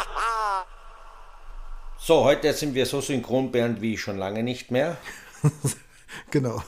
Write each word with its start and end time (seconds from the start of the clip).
So, 2.02 2.24
heute 2.24 2.52
sind 2.54 2.74
wir 2.74 2.86
so 2.86 3.00
synchron, 3.00 3.52
Bernd, 3.52 3.82
wie 3.82 3.98
schon 3.98 4.16
lange 4.16 4.42
nicht 4.42 4.70
mehr. 4.70 4.96
genau. 6.30 6.62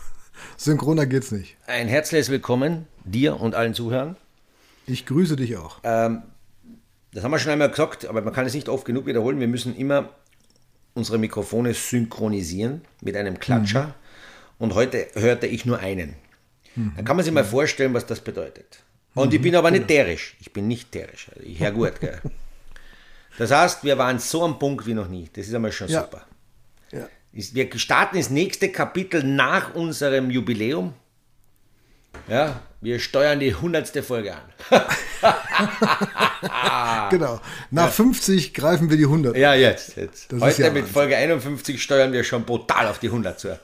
Synchroner 0.59 1.07
geht's 1.07 1.33
nicht. 1.33 1.57
Ein 1.67 1.89
herzliches 1.89 2.29
Willkommen 2.29 2.87
dir 3.05 3.41
und 3.41 3.55
allen 3.55 3.73
Zuhörern. 3.73 4.17
Ich 4.87 5.07
grüße 5.07 5.37
dich 5.37 5.57
auch. 5.57 5.79
Ähm, 5.85 6.23
das 7.13 7.25
haben 7.25 7.31
wir 7.31 7.39
schon 7.39 7.51
einmal 7.51 7.71
gesagt, 7.71 8.05
aber 8.07 8.21
man 8.21 8.35
kann 8.35 8.45
es 8.45 8.55
nicht 8.55 8.69
oft 8.69 8.85
genug 8.85 9.07
wiederholen. 9.07 9.41
Wir 9.41 9.49
müssen 9.49 9.75
immer 9.75 10.11
unsere 10.95 11.17
Mikrofone 11.19 11.73
synchronisieren 11.73 12.83
mit 13.01 13.17
einem 13.17 13.41
Klatscher. 13.41 13.87
Mhm. 13.87 13.95
Und 14.59 14.75
heute 14.75 15.09
hörte 15.15 15.47
ich 15.47 15.65
nur 15.65 15.79
einen. 15.79 16.15
Mhm. 16.77 16.93
Dann 16.97 17.05
kann 17.07 17.17
man 17.17 17.25
sich 17.25 17.33
mal 17.33 17.45
vorstellen, 17.45 17.95
was 17.95 18.05
das 18.05 18.21
bedeutet. 18.21 18.83
Und 19.15 19.29
mhm. 19.29 19.37
ich 19.37 19.43
bin 19.43 19.57
aber 19.57 19.71
nicht 19.71 19.89
genau. 19.89 20.03
terisch. 20.03 20.37
Ich 20.41 20.53
bin 20.53 20.69
nicht 20.69 20.93
terisch. 20.93 21.31
Also 21.35 21.49
ich 21.49 21.59
höre 21.59 21.73
gut, 21.73 22.01
gell? 22.01 22.21
Das 23.39 23.51
heißt, 23.51 23.85
wir 23.85 23.99
waren 23.99 24.19
so 24.19 24.45
am 24.45 24.59
Punkt 24.59 24.87
wie 24.87 24.95
noch 24.95 25.09
nie. 25.09 25.29
Das 25.33 25.47
ist 25.47 25.55
einmal 25.55 25.73
schon 25.73 25.89
ja. 25.89 26.03
super. 26.03 26.23
Ja. 26.93 27.09
Wir 27.33 27.79
starten 27.79 28.17
das 28.17 28.31
nächste 28.31 28.71
Kapitel 28.71 29.23
nach 29.23 29.75
unserem 29.75 30.31
Jubiläum. 30.31 30.95
Ja, 32.29 32.61
wir 32.83 33.01
steuern 33.01 33.41
die 33.41 33.55
hundertste 33.55 34.03
Folge 34.03 34.35
an. 34.35 34.43
genau. 37.11 37.41
Nach 37.71 37.87
ja. 37.87 37.91
50 37.91 38.53
greifen 38.53 38.91
wir 38.91 38.97
die 38.97 39.05
100. 39.05 39.37
Ja, 39.37 39.55
jetzt. 39.55 39.97
jetzt. 39.97 40.33
Heute 40.39 40.63
ja 40.63 40.71
mit 40.71 40.87
Folge 40.87 41.17
51 41.17 41.83
steuern 41.83 42.13
wir 42.13 42.25
schon 42.25 42.45
brutal 42.45 42.89
auf 42.89 42.99
die 42.99 43.07
100 43.07 43.41
zu. 43.41 43.59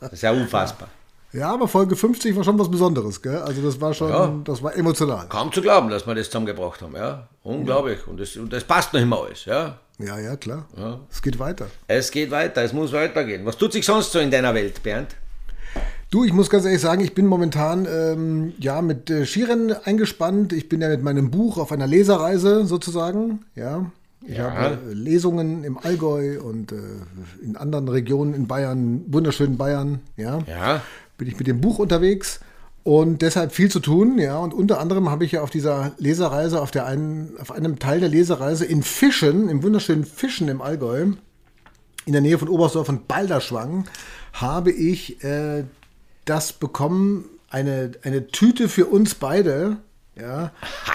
Das 0.00 0.12
ist 0.12 0.22
ja 0.22 0.30
unfassbar. 0.30 0.88
Ja, 1.32 1.52
aber 1.52 1.68
Folge 1.68 1.94
50 1.94 2.34
war 2.36 2.44
schon 2.44 2.58
was 2.58 2.70
Besonderes, 2.70 3.20
gell? 3.20 3.36
Also 3.36 3.60
das 3.60 3.80
war 3.80 3.92
schon, 3.92 4.08
ja. 4.08 4.34
das 4.44 4.62
war 4.62 4.74
emotional. 4.74 5.26
Kaum 5.28 5.52
zu 5.52 5.60
glauben, 5.60 5.90
dass 5.90 6.06
wir 6.06 6.14
das 6.14 6.26
zusammengebracht 6.26 6.80
haben, 6.80 6.96
ja. 6.96 7.28
Unglaublich. 7.42 7.98
Ja. 8.06 8.10
Und, 8.10 8.20
das, 8.20 8.36
und 8.36 8.52
das 8.52 8.64
passt 8.64 8.94
noch 8.94 9.00
immer 9.00 9.22
alles, 9.22 9.44
ja. 9.44 9.78
Ja, 9.98 10.18
ja, 10.18 10.36
klar. 10.36 10.66
Ja. 10.76 11.00
Es 11.10 11.20
geht 11.20 11.38
weiter. 11.38 11.66
Es 11.86 12.10
geht 12.10 12.30
weiter, 12.30 12.62
es 12.62 12.72
muss 12.72 12.92
weitergehen. 12.92 13.44
Was 13.44 13.58
tut 13.58 13.72
sich 13.72 13.84
sonst 13.84 14.12
so 14.12 14.18
in 14.20 14.30
deiner 14.30 14.54
Welt, 14.54 14.82
Bernd? 14.82 15.16
Du, 16.10 16.24
ich 16.24 16.32
muss 16.32 16.48
ganz 16.48 16.64
ehrlich 16.64 16.80
sagen, 16.80 17.02
ich 17.02 17.14
bin 17.14 17.26
momentan 17.26 17.86
ähm, 17.86 18.54
ja 18.58 18.80
mit 18.80 19.10
äh, 19.10 19.26
Skirennen 19.26 19.76
eingespannt. 19.84 20.54
Ich 20.54 20.70
bin 20.70 20.80
ja 20.80 20.88
mit 20.88 21.02
meinem 21.02 21.30
Buch 21.30 21.58
auf 21.58 21.72
einer 21.72 21.86
Leserreise 21.86 22.64
sozusagen, 22.64 23.44
ja. 23.54 23.90
Ich 24.26 24.38
ja. 24.38 24.50
habe 24.50 24.78
äh, 24.90 24.94
Lesungen 24.94 25.64
im 25.64 25.76
Allgäu 25.76 26.40
und 26.40 26.72
äh, 26.72 26.76
in 27.42 27.56
anderen 27.56 27.88
Regionen 27.88 28.32
in 28.32 28.46
Bayern, 28.46 29.04
wunderschönen 29.08 29.58
Bayern, 29.58 30.00
ja. 30.16 30.38
Ja 30.46 30.80
bin 31.18 31.28
ich 31.28 31.38
mit 31.38 31.46
dem 31.46 31.60
Buch 31.60 31.78
unterwegs 31.78 32.40
und 32.84 33.20
deshalb 33.20 33.52
viel 33.52 33.70
zu 33.70 33.80
tun, 33.80 34.18
ja. 34.18 34.38
Und 34.38 34.54
unter 34.54 34.80
anderem 34.80 35.10
habe 35.10 35.24
ich 35.24 35.32
ja 35.32 35.42
auf 35.42 35.50
dieser 35.50 35.92
Lesereise, 35.98 36.62
auf, 36.62 36.70
der 36.70 36.86
einen, 36.86 37.36
auf 37.38 37.52
einem 37.52 37.78
Teil 37.78 38.00
der 38.00 38.08
Lesereise 38.08 38.64
in 38.64 38.82
Fischen, 38.82 39.50
im 39.50 39.62
wunderschönen 39.62 40.06
Fischen 40.06 40.48
im 40.48 40.62
Allgäu, 40.62 41.08
in 42.06 42.12
der 42.12 42.22
Nähe 42.22 42.38
von 42.38 42.48
Oberstdorf 42.48 42.88
und 42.88 43.06
Balderschwang, 43.06 43.84
habe 44.32 44.70
ich 44.70 45.22
äh, 45.22 45.64
das 46.24 46.54
bekommen, 46.54 47.26
eine, 47.50 47.92
eine 48.02 48.28
Tüte 48.28 48.68
für 48.68 48.86
uns 48.86 49.14
beide, 49.14 49.78
ja, 50.18 50.52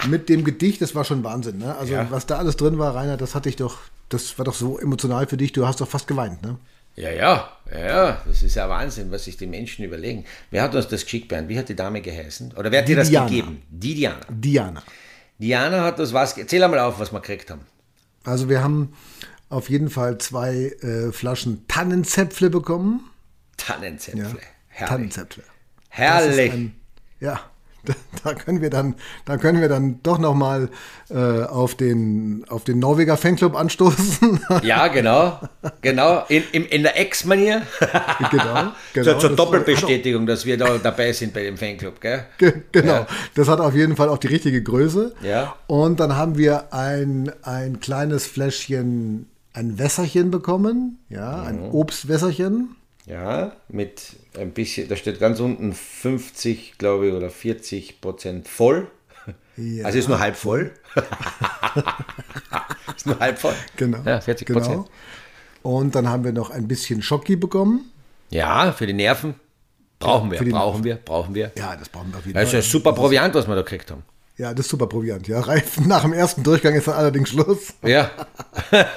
mit 0.08 0.28
dem 0.28 0.44
Gedicht, 0.44 0.80
das 0.80 0.94
war 0.94 1.04
schon 1.04 1.24
Wahnsinn, 1.24 1.58
ne? 1.58 1.76
Also, 1.76 1.94
ja. 1.94 2.06
was 2.10 2.26
da 2.26 2.38
alles 2.38 2.56
drin 2.56 2.78
war, 2.78 2.94
Rainer, 2.94 3.16
das 3.16 3.34
hatte 3.34 3.48
ich 3.48 3.56
doch, 3.56 3.78
das 4.08 4.38
war 4.38 4.44
doch 4.44 4.54
so 4.54 4.78
emotional 4.78 5.26
für 5.26 5.36
dich, 5.36 5.52
du 5.52 5.66
hast 5.66 5.80
doch 5.80 5.88
fast 5.88 6.06
geweint, 6.06 6.42
ne? 6.42 6.58
Ja, 6.96 7.10
ja, 7.10 7.50
ja, 7.72 8.22
das 8.24 8.42
ist 8.42 8.54
ja 8.54 8.68
Wahnsinn, 8.68 9.10
was 9.10 9.24
sich 9.24 9.36
die 9.36 9.48
Menschen 9.48 9.84
überlegen. 9.84 10.24
Wer 10.50 10.62
hat 10.62 10.74
uns 10.74 10.86
das 10.86 11.02
geschickt, 11.04 11.28
Bernd? 11.28 11.48
Wie 11.48 11.58
hat 11.58 11.68
die 11.68 11.74
Dame 11.74 12.00
geheißen? 12.00 12.52
Oder 12.56 12.70
wer 12.70 12.82
hat 12.82 12.88
dir 12.88 12.96
das 12.96 13.10
gegeben? 13.10 13.62
Die 13.68 13.94
Diana. 13.94 14.20
Diana. 14.28 14.82
Diana 15.38 15.82
hat 15.82 15.98
das 15.98 16.12
was. 16.12 16.38
Erzähl 16.38 16.62
einmal 16.62 16.78
auf, 16.78 17.00
was 17.00 17.12
wir 17.12 17.20
gekriegt 17.20 17.50
haben. 17.50 17.62
Also, 18.22 18.48
wir 18.48 18.62
haben 18.62 18.94
auf 19.48 19.70
jeden 19.70 19.90
Fall 19.90 20.18
zwei 20.18 20.76
äh, 20.82 21.10
Flaschen 21.10 21.66
Tannenzäpfle 21.66 22.48
bekommen. 22.48 23.10
Tannenzäpfle. 23.56 24.22
Ja, 24.22 24.30
Herrlich. 24.68 24.88
Tannenzäpfle. 24.88 25.42
Herrlich. 25.88 26.52
Ein, 26.52 26.74
ja, 27.18 27.40
da 28.24 28.34
können 28.34 28.60
wir 28.60 28.70
dann, 28.70 28.94
da 29.24 29.36
können 29.36 29.60
wir 29.60 29.68
dann 29.68 30.00
doch 30.02 30.18
noch 30.18 30.34
mal 30.34 30.68
äh, 31.10 31.42
auf 31.44 31.74
den 31.74 32.44
auf 32.48 32.64
den 32.64 32.78
Norweger 32.78 33.16
Fanclub 33.16 33.54
anstoßen. 33.54 34.40
Ja, 34.62 34.88
genau, 34.88 35.40
genau 35.82 36.24
in, 36.28 36.42
in, 36.52 36.64
in 36.64 36.82
der 36.82 36.98
Ex-Manier. 36.98 37.62
genau, 38.30 38.72
genau. 38.92 39.04
Zur, 39.04 39.18
zur 39.18 39.30
das 39.30 39.36
Doppelbestätigung, 39.36 40.26
dass 40.26 40.46
wir 40.46 40.56
da 40.56 40.78
dabei 40.78 41.12
sind 41.12 41.34
bei 41.34 41.42
dem 41.42 41.56
Fanclub, 41.56 42.00
gell? 42.00 42.24
Ge 42.38 42.62
genau, 42.72 42.92
ja. 42.92 43.06
das 43.34 43.48
hat 43.48 43.60
auf 43.60 43.74
jeden 43.74 43.96
Fall 43.96 44.08
auch 44.08 44.18
die 44.18 44.28
richtige 44.28 44.62
Größe. 44.62 45.14
Ja. 45.22 45.56
Und 45.66 46.00
dann 46.00 46.16
haben 46.16 46.38
wir 46.38 46.72
ein 46.72 47.32
ein 47.42 47.80
kleines 47.80 48.26
Fläschchen, 48.26 49.26
ein 49.52 49.78
Wässerchen 49.78 50.30
bekommen, 50.30 50.98
ja, 51.08 51.42
ein 51.42 51.68
mhm. 51.68 51.74
Obstwässerchen. 51.74 52.76
Ja, 53.06 53.52
mit 53.68 54.16
ein 54.38 54.52
bisschen, 54.52 54.88
da 54.88 54.96
steht 54.96 55.20
ganz 55.20 55.40
unten 55.40 55.74
50, 55.74 56.78
glaube 56.78 57.08
ich, 57.08 57.12
oder 57.12 57.30
40 57.30 58.00
Prozent 58.00 58.48
voll. 58.48 58.88
Ja. 59.56 59.84
Also 59.84 59.98
ist 59.98 60.08
nur 60.08 60.18
halb 60.18 60.36
voll. 60.36 60.72
ist 62.96 63.06
nur 63.06 63.18
halb 63.20 63.38
voll. 63.38 63.54
Genau. 63.76 63.98
Ja, 64.04 64.20
40 64.20 64.48
Prozent. 64.48 64.74
Genau. 64.74 64.88
Und 65.62 65.94
dann 65.94 66.08
haben 66.08 66.24
wir 66.24 66.32
noch 66.32 66.50
ein 66.50 66.66
bisschen 66.66 67.02
Schocki 67.02 67.36
bekommen. 67.36 67.90
Ja, 68.30 68.72
für 68.72 68.86
die 68.86 68.92
Nerven. 68.92 69.34
Brauchen 69.98 70.30
wir, 70.30 70.38
brauchen 70.50 70.84
wir, 70.84 70.96
brauchen 70.96 71.34
wir. 71.34 71.52
Ja, 71.56 71.76
das 71.76 71.88
brauchen 71.88 72.12
wir 72.12 72.18
auf 72.18 72.26
jeden 72.26 72.34
Fall. 72.34 72.44
Das 72.44 72.52
ist 72.52 72.66
ein 72.66 72.70
super 72.70 72.92
Proviant, 72.92 73.34
was 73.34 73.46
wir 73.46 73.54
da 73.54 73.62
gekriegt 73.62 73.90
haben. 73.90 74.02
Ja, 74.36 74.52
das 74.52 74.66
ist 74.66 74.70
super 74.70 74.86
Proviant. 74.86 75.28
Ja, 75.28 75.44
nach 75.86 76.02
dem 76.02 76.12
ersten 76.12 76.42
Durchgang 76.42 76.74
ist 76.74 76.88
dann 76.88 76.94
allerdings 76.94 77.30
Schluss. 77.30 77.74
Ja. 77.82 78.10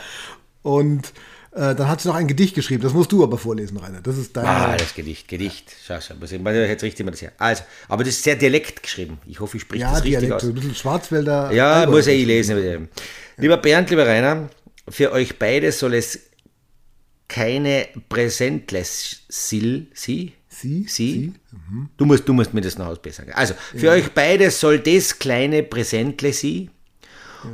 Und 0.64 1.14
äh, 1.58 1.74
dann 1.74 1.88
hat 1.88 2.02
sie 2.02 2.08
noch 2.08 2.16
ein 2.16 2.28
Gedicht 2.28 2.54
geschrieben. 2.54 2.84
Das 2.84 2.94
musst 2.94 3.12
du 3.12 3.24
aber 3.24 3.38
vorlesen, 3.40 3.78
Rainer. 3.78 4.00
Das 4.02 4.16
ist 4.16 4.38
dein. 4.38 4.46
Ah, 4.46 4.78
das 4.78 4.94
Gedicht, 4.94 5.28
Gedicht. 5.28 5.72
Schau, 5.86 6.00
schau. 6.00 6.14
Jetzt 6.14 6.84
richtig 6.84 7.04
mal 7.04 7.12
das 7.12 7.22
her. 7.22 7.32
Also, 7.40 7.64
aber 7.88 8.04
das 8.04 8.14
ist 8.14 8.24
sehr 8.24 8.36
Dialekt 8.36 8.84
geschrieben. 8.84 9.18
Ich 9.26 9.40
hoffe, 9.40 9.58
ich 9.58 9.64
spreche 9.64 9.82
ja, 9.82 9.90
das 9.90 10.04
richtig 10.04 10.20
Dialekt, 10.20 10.34
aus. 10.34 10.42
So 10.44 10.50
ein 10.50 10.54
bisschen 10.54 10.76
Schwarzwälder. 10.76 11.52
Ja, 11.52 11.74
Albert 11.74 11.90
muss 11.90 12.06
ja 12.06 12.14
ich 12.14 12.28
lesen. 12.28 12.90
Lieber 13.38 13.58
Bernd, 13.58 13.90
lieber 13.90 14.06
Rainer, 14.06 14.50
für 14.88 15.12
euch 15.12 15.40
beide 15.40 15.72
soll 15.72 15.96
es 15.96 16.20
keine 17.28 17.88
Präsentles 18.08 19.22
Sie? 19.28 19.88
Sie? 19.94 20.34
Sie? 20.48 20.86
Sie? 20.88 21.34
Mhm. 21.52 21.90
Du, 21.98 22.06
musst, 22.06 22.28
du 22.30 22.34
musst 22.34 22.54
mir 22.54 22.62
das 22.62 22.78
noch 22.78 22.86
ausbessern. 22.86 23.26
Also, 23.34 23.56
für 23.76 23.88
ja. 23.88 23.92
euch 23.94 24.12
beide 24.12 24.52
soll 24.52 24.80
das 24.80 25.18
kleine 25.18 25.64
Präsentle 25.64 26.34
Sie 26.34 26.70
ja. 27.44 27.50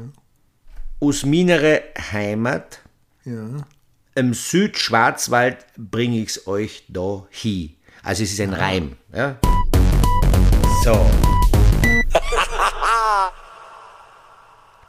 aus 1.00 1.25
meiner 1.25 1.80
Heimat 2.12 2.80
ja 3.24 3.66
im 4.16 4.34
Südschwarzwald 4.34 5.66
bringe 5.78 6.19
ich 6.19 6.29
es 6.29 6.47
euch 6.47 6.84
da 6.88 7.25
hin. 7.29 7.75
Also 8.03 8.24
es 8.24 8.34
ist 8.34 8.41
ein 8.41 8.53
Reim. 8.53 8.97
Ja? 9.13 9.40
So. 10.84 11.09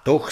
Doch 0.04 0.30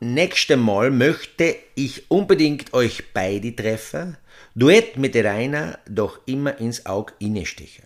nächste 0.00 0.56
Mal 0.56 0.90
möchte 0.90 1.56
ich 1.74 2.10
unbedingt 2.10 2.72
euch 2.72 3.12
beide 3.12 3.54
treffen. 3.54 4.16
Duett 4.54 4.96
mit 4.96 5.14
Rainer 5.14 5.78
doch 5.88 6.20
immer 6.26 6.58
ins 6.58 6.86
Auge 6.86 7.12
innestechen. 7.18 7.84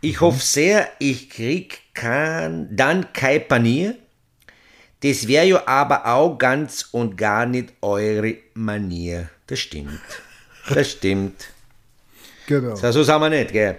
Ich 0.00 0.16
mhm. 0.16 0.26
hoffe 0.26 0.40
sehr, 0.40 0.88
ich 0.98 1.30
krieg 1.30 1.80
kann, 1.94 2.68
dann 2.76 3.12
kein 3.12 3.48
Panier. 3.48 3.96
Das 5.04 5.28
wäre 5.28 5.44
ja 5.44 5.62
aber 5.66 6.06
auch 6.06 6.38
ganz 6.38 6.88
und 6.90 7.18
gar 7.18 7.44
nicht 7.44 7.74
eure 7.82 8.36
Manier. 8.54 9.28
Das 9.46 9.58
stimmt. 9.58 10.00
Das 10.68 10.90
stimmt. 10.90 11.48
Genau. 12.46 12.76
So, 12.76 12.92
so 12.92 13.02
sagen 13.02 13.22
wir 13.22 13.30
nicht, 13.30 13.52
gell? 13.52 13.78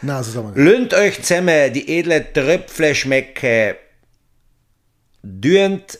Na, 0.00 0.22
so 0.22 0.32
sagen 0.32 0.54
wir 0.54 0.62
nicht. 0.62 0.72
Löhnt 0.72 0.94
euch 0.94 1.22
zusammen, 1.22 1.70
die 1.70 1.98
edle 1.98 2.32
Tröpfle 2.32 2.94
schmecke. 2.94 3.76
Dürnt 5.22 5.98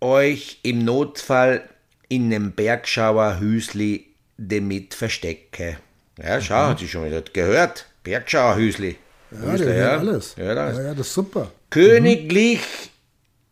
euch 0.00 0.58
im 0.64 0.84
Notfall 0.84 1.62
in 2.08 2.34
einem 2.34 2.50
Bergschauer 2.50 3.38
Hüsli 3.38 4.06
damit 4.38 4.94
verstecke. 4.94 5.78
Ja, 6.20 6.40
schau, 6.40 6.64
mhm. 6.64 6.70
hat 6.70 6.78
sie 6.80 6.88
schon 6.88 7.06
wieder 7.06 7.22
gehört. 7.22 7.86
Bergschauer 8.02 8.56
Hüsli. 8.56 8.96
Ja, 9.30 9.52
Hüsli, 9.52 9.78
ja. 9.78 9.96
alles. 9.98 10.34
Ja, 10.36 10.52
das. 10.52 10.76
Ja, 10.76 10.82
ja, 10.82 10.94
das 10.94 11.06
ist 11.06 11.14
super. 11.14 11.52
Königlich 11.70 12.60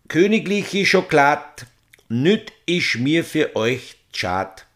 königliche 0.09 0.85
Schokolade, 0.87 1.67
nüt 2.09 2.53
ich 2.67 2.99
mir 2.99 3.25
für 3.25 3.57
euch 3.57 3.97
schad. 4.15 4.67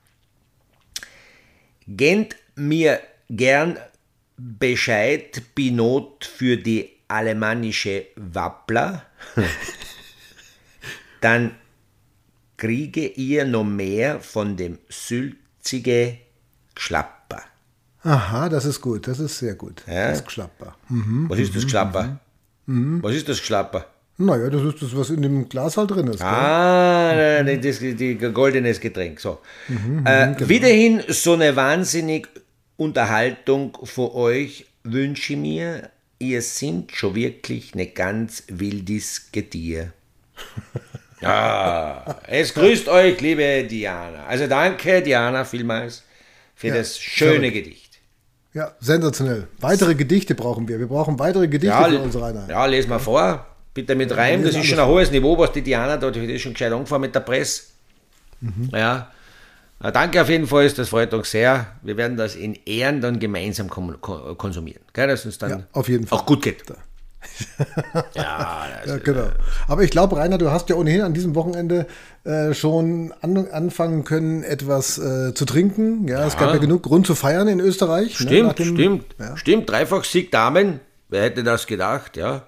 Gent 1.86 2.36
mir 2.54 3.00
gern 3.28 3.78
Bescheid 4.36 5.42
Binot 5.54 6.24
für 6.24 6.56
die 6.56 6.90
alemannische 7.08 8.06
Wappler, 8.16 9.06
dann 11.20 11.54
kriege 12.56 13.06
ihr 13.06 13.44
noch 13.44 13.64
mehr 13.64 14.20
von 14.20 14.56
dem 14.56 14.78
sülzige 14.88 16.18
Geschlapper. 16.74 17.42
Aha, 18.02 18.48
das 18.48 18.64
ist 18.64 18.80
gut, 18.80 19.08
das 19.08 19.18
ist 19.18 19.38
sehr 19.38 19.54
gut. 19.54 19.82
Ja? 19.86 20.10
Das 20.10 20.24
Geschlapper. 20.24 20.76
Mhm, 20.88 21.28
Was 21.28 21.38
ist 21.38 21.54
das 21.54 21.62
mhm, 21.62 21.66
Geschlapper? 21.66 22.20
Mhm. 22.66 23.02
Was 23.02 23.14
ist 23.14 23.28
das 23.28 23.40
Geschlapper? 23.40 23.86
Naja, 24.18 24.48
das 24.48 24.62
ist 24.62 24.82
das, 24.82 24.96
was 24.96 25.10
in 25.10 25.20
dem 25.22 25.48
Glas 25.48 25.76
halt 25.76 25.90
drin 25.90 26.06
ist. 26.06 26.18
gell? 26.18 26.26
Ah, 26.26 27.42
das, 27.42 27.78
die 27.80 28.16
goldenes 28.32 28.80
Getränk. 28.80 29.20
So. 29.20 29.38
äh, 30.04 30.34
Wiederhin 30.38 31.02
so 31.08 31.34
eine 31.34 31.54
wahnsinnig 31.54 32.28
Unterhaltung 32.78 33.76
für 33.84 34.14
euch 34.14 34.66
wünsche 34.84 35.34
ich 35.34 35.38
mir. 35.38 35.90
Ihr 36.18 36.40
sind 36.40 36.92
schon 36.92 37.14
wirklich 37.14 37.74
eine 37.74 37.86
ganz 37.88 38.44
wildes 38.48 39.28
Getier. 39.32 39.92
Ja, 41.22 42.20
es 42.26 42.52
grüßt 42.52 42.88
euch, 42.88 43.18
liebe 43.22 43.64
Diana. 43.64 44.24
Also 44.26 44.46
danke, 44.46 45.00
Diana, 45.00 45.44
vielmals 45.46 46.02
für 46.54 46.70
das 46.70 46.98
schöne 46.98 47.50
Gedicht. 47.50 47.98
Ja, 48.52 48.72
sensationell. 48.80 49.48
Weitere 49.58 49.94
Gedichte 49.94 50.34
brauchen 50.34 50.68
wir. 50.68 50.78
Wir 50.78 50.86
brauchen 50.86 51.18
weitere 51.18 51.48
Gedichte 51.48 51.74
Ja, 51.74 51.88
für 51.88 51.98
unsere 52.00 52.26
Einheit. 52.26 52.50
ja, 52.50 52.66
lesen 52.66 52.90
wir 52.90 53.00
vor. 53.00 53.46
Bitte 53.76 53.94
mit 53.94 54.16
Reim. 54.16 54.42
Das 54.42 54.54
ist 54.56 54.64
schon 54.64 54.78
ein 54.78 54.86
hohes 54.88 55.10
Niveau, 55.10 55.36
was 55.36 55.52
die 55.52 55.60
Diana 55.62 55.98
da, 55.98 56.10
die 56.10 56.24
ist 56.32 56.40
schon 56.42 56.54
gescheit 56.54 56.72
angefangen 56.72 57.02
mit 57.02 57.14
der 57.14 57.20
Presse. 57.20 57.64
Mhm. 58.40 58.70
Ja. 58.72 59.10
Na, 59.80 59.90
danke 59.90 60.22
auf 60.22 60.30
jeden 60.30 60.46
Fall, 60.46 60.70
das 60.70 60.88
freut 60.88 61.12
uns 61.12 61.30
sehr. 61.30 61.66
Wir 61.82 61.98
werden 61.98 62.16
das 62.16 62.34
in 62.36 62.54
Ehren 62.64 63.02
dann 63.02 63.18
gemeinsam 63.20 63.68
konsumieren. 63.68 64.80
Gell, 64.94 65.08
dass 65.08 65.26
uns 65.26 65.36
dann 65.36 65.50
Ja, 65.50 65.60
auf 65.72 65.88
jeden 65.90 66.06
Fall. 66.06 66.18
auch 66.18 66.24
gut 66.24 66.40
geht. 66.42 66.62
ja, 68.14 68.66
Ja, 68.86 68.96
genau. 69.04 69.28
Aber 69.68 69.82
ich 69.82 69.90
glaube, 69.90 70.16
Rainer, 70.16 70.38
du 70.38 70.50
hast 70.50 70.70
ja 70.70 70.76
ohnehin 70.76 71.02
an 71.02 71.12
diesem 71.12 71.34
Wochenende 71.34 71.86
äh, 72.24 72.54
schon 72.54 73.12
an, 73.20 73.48
anfangen 73.50 74.04
können, 74.04 74.42
etwas 74.42 74.96
äh, 74.98 75.34
zu 75.34 75.44
trinken. 75.44 76.08
Ja, 76.08 76.26
es 76.26 76.38
gab 76.38 76.52
ja 76.54 76.58
genug 76.58 76.82
Grund 76.82 77.06
zu 77.06 77.14
feiern 77.14 77.48
in 77.48 77.60
Österreich. 77.60 78.18
ne, 78.20 78.26
Stimmt, 78.26 78.58
dem- 78.58 78.76
stimmt, 78.76 79.04
Ja. 79.18 79.36
stimmt. 79.36 79.68
Dreifach 79.70 80.04
Sieg 80.04 80.30
Damen. 80.32 80.80
Wer 81.10 81.22
hätte 81.22 81.44
das 81.44 81.66
gedacht, 81.66 82.16
ja? 82.16 82.44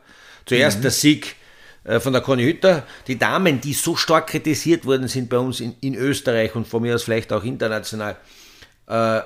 Zuerst 0.48 0.82
der 0.82 0.90
Sieg 0.90 1.36
äh, 1.84 2.00
von 2.00 2.12
der 2.12 2.22
Conny 2.22 2.44
Hütter. 2.44 2.84
Die 3.06 3.18
Damen, 3.18 3.60
die 3.60 3.72
so 3.72 3.96
stark 3.96 4.28
kritisiert 4.28 4.84
worden 4.84 5.08
sind 5.08 5.28
bei 5.28 5.38
uns 5.38 5.60
in, 5.60 5.74
in 5.80 5.94
Österreich 5.94 6.54
und 6.54 6.66
von 6.66 6.82
mir 6.82 6.94
aus 6.94 7.04
vielleicht 7.04 7.32
auch 7.32 7.44
international, 7.44 8.16
äh, 8.86 9.20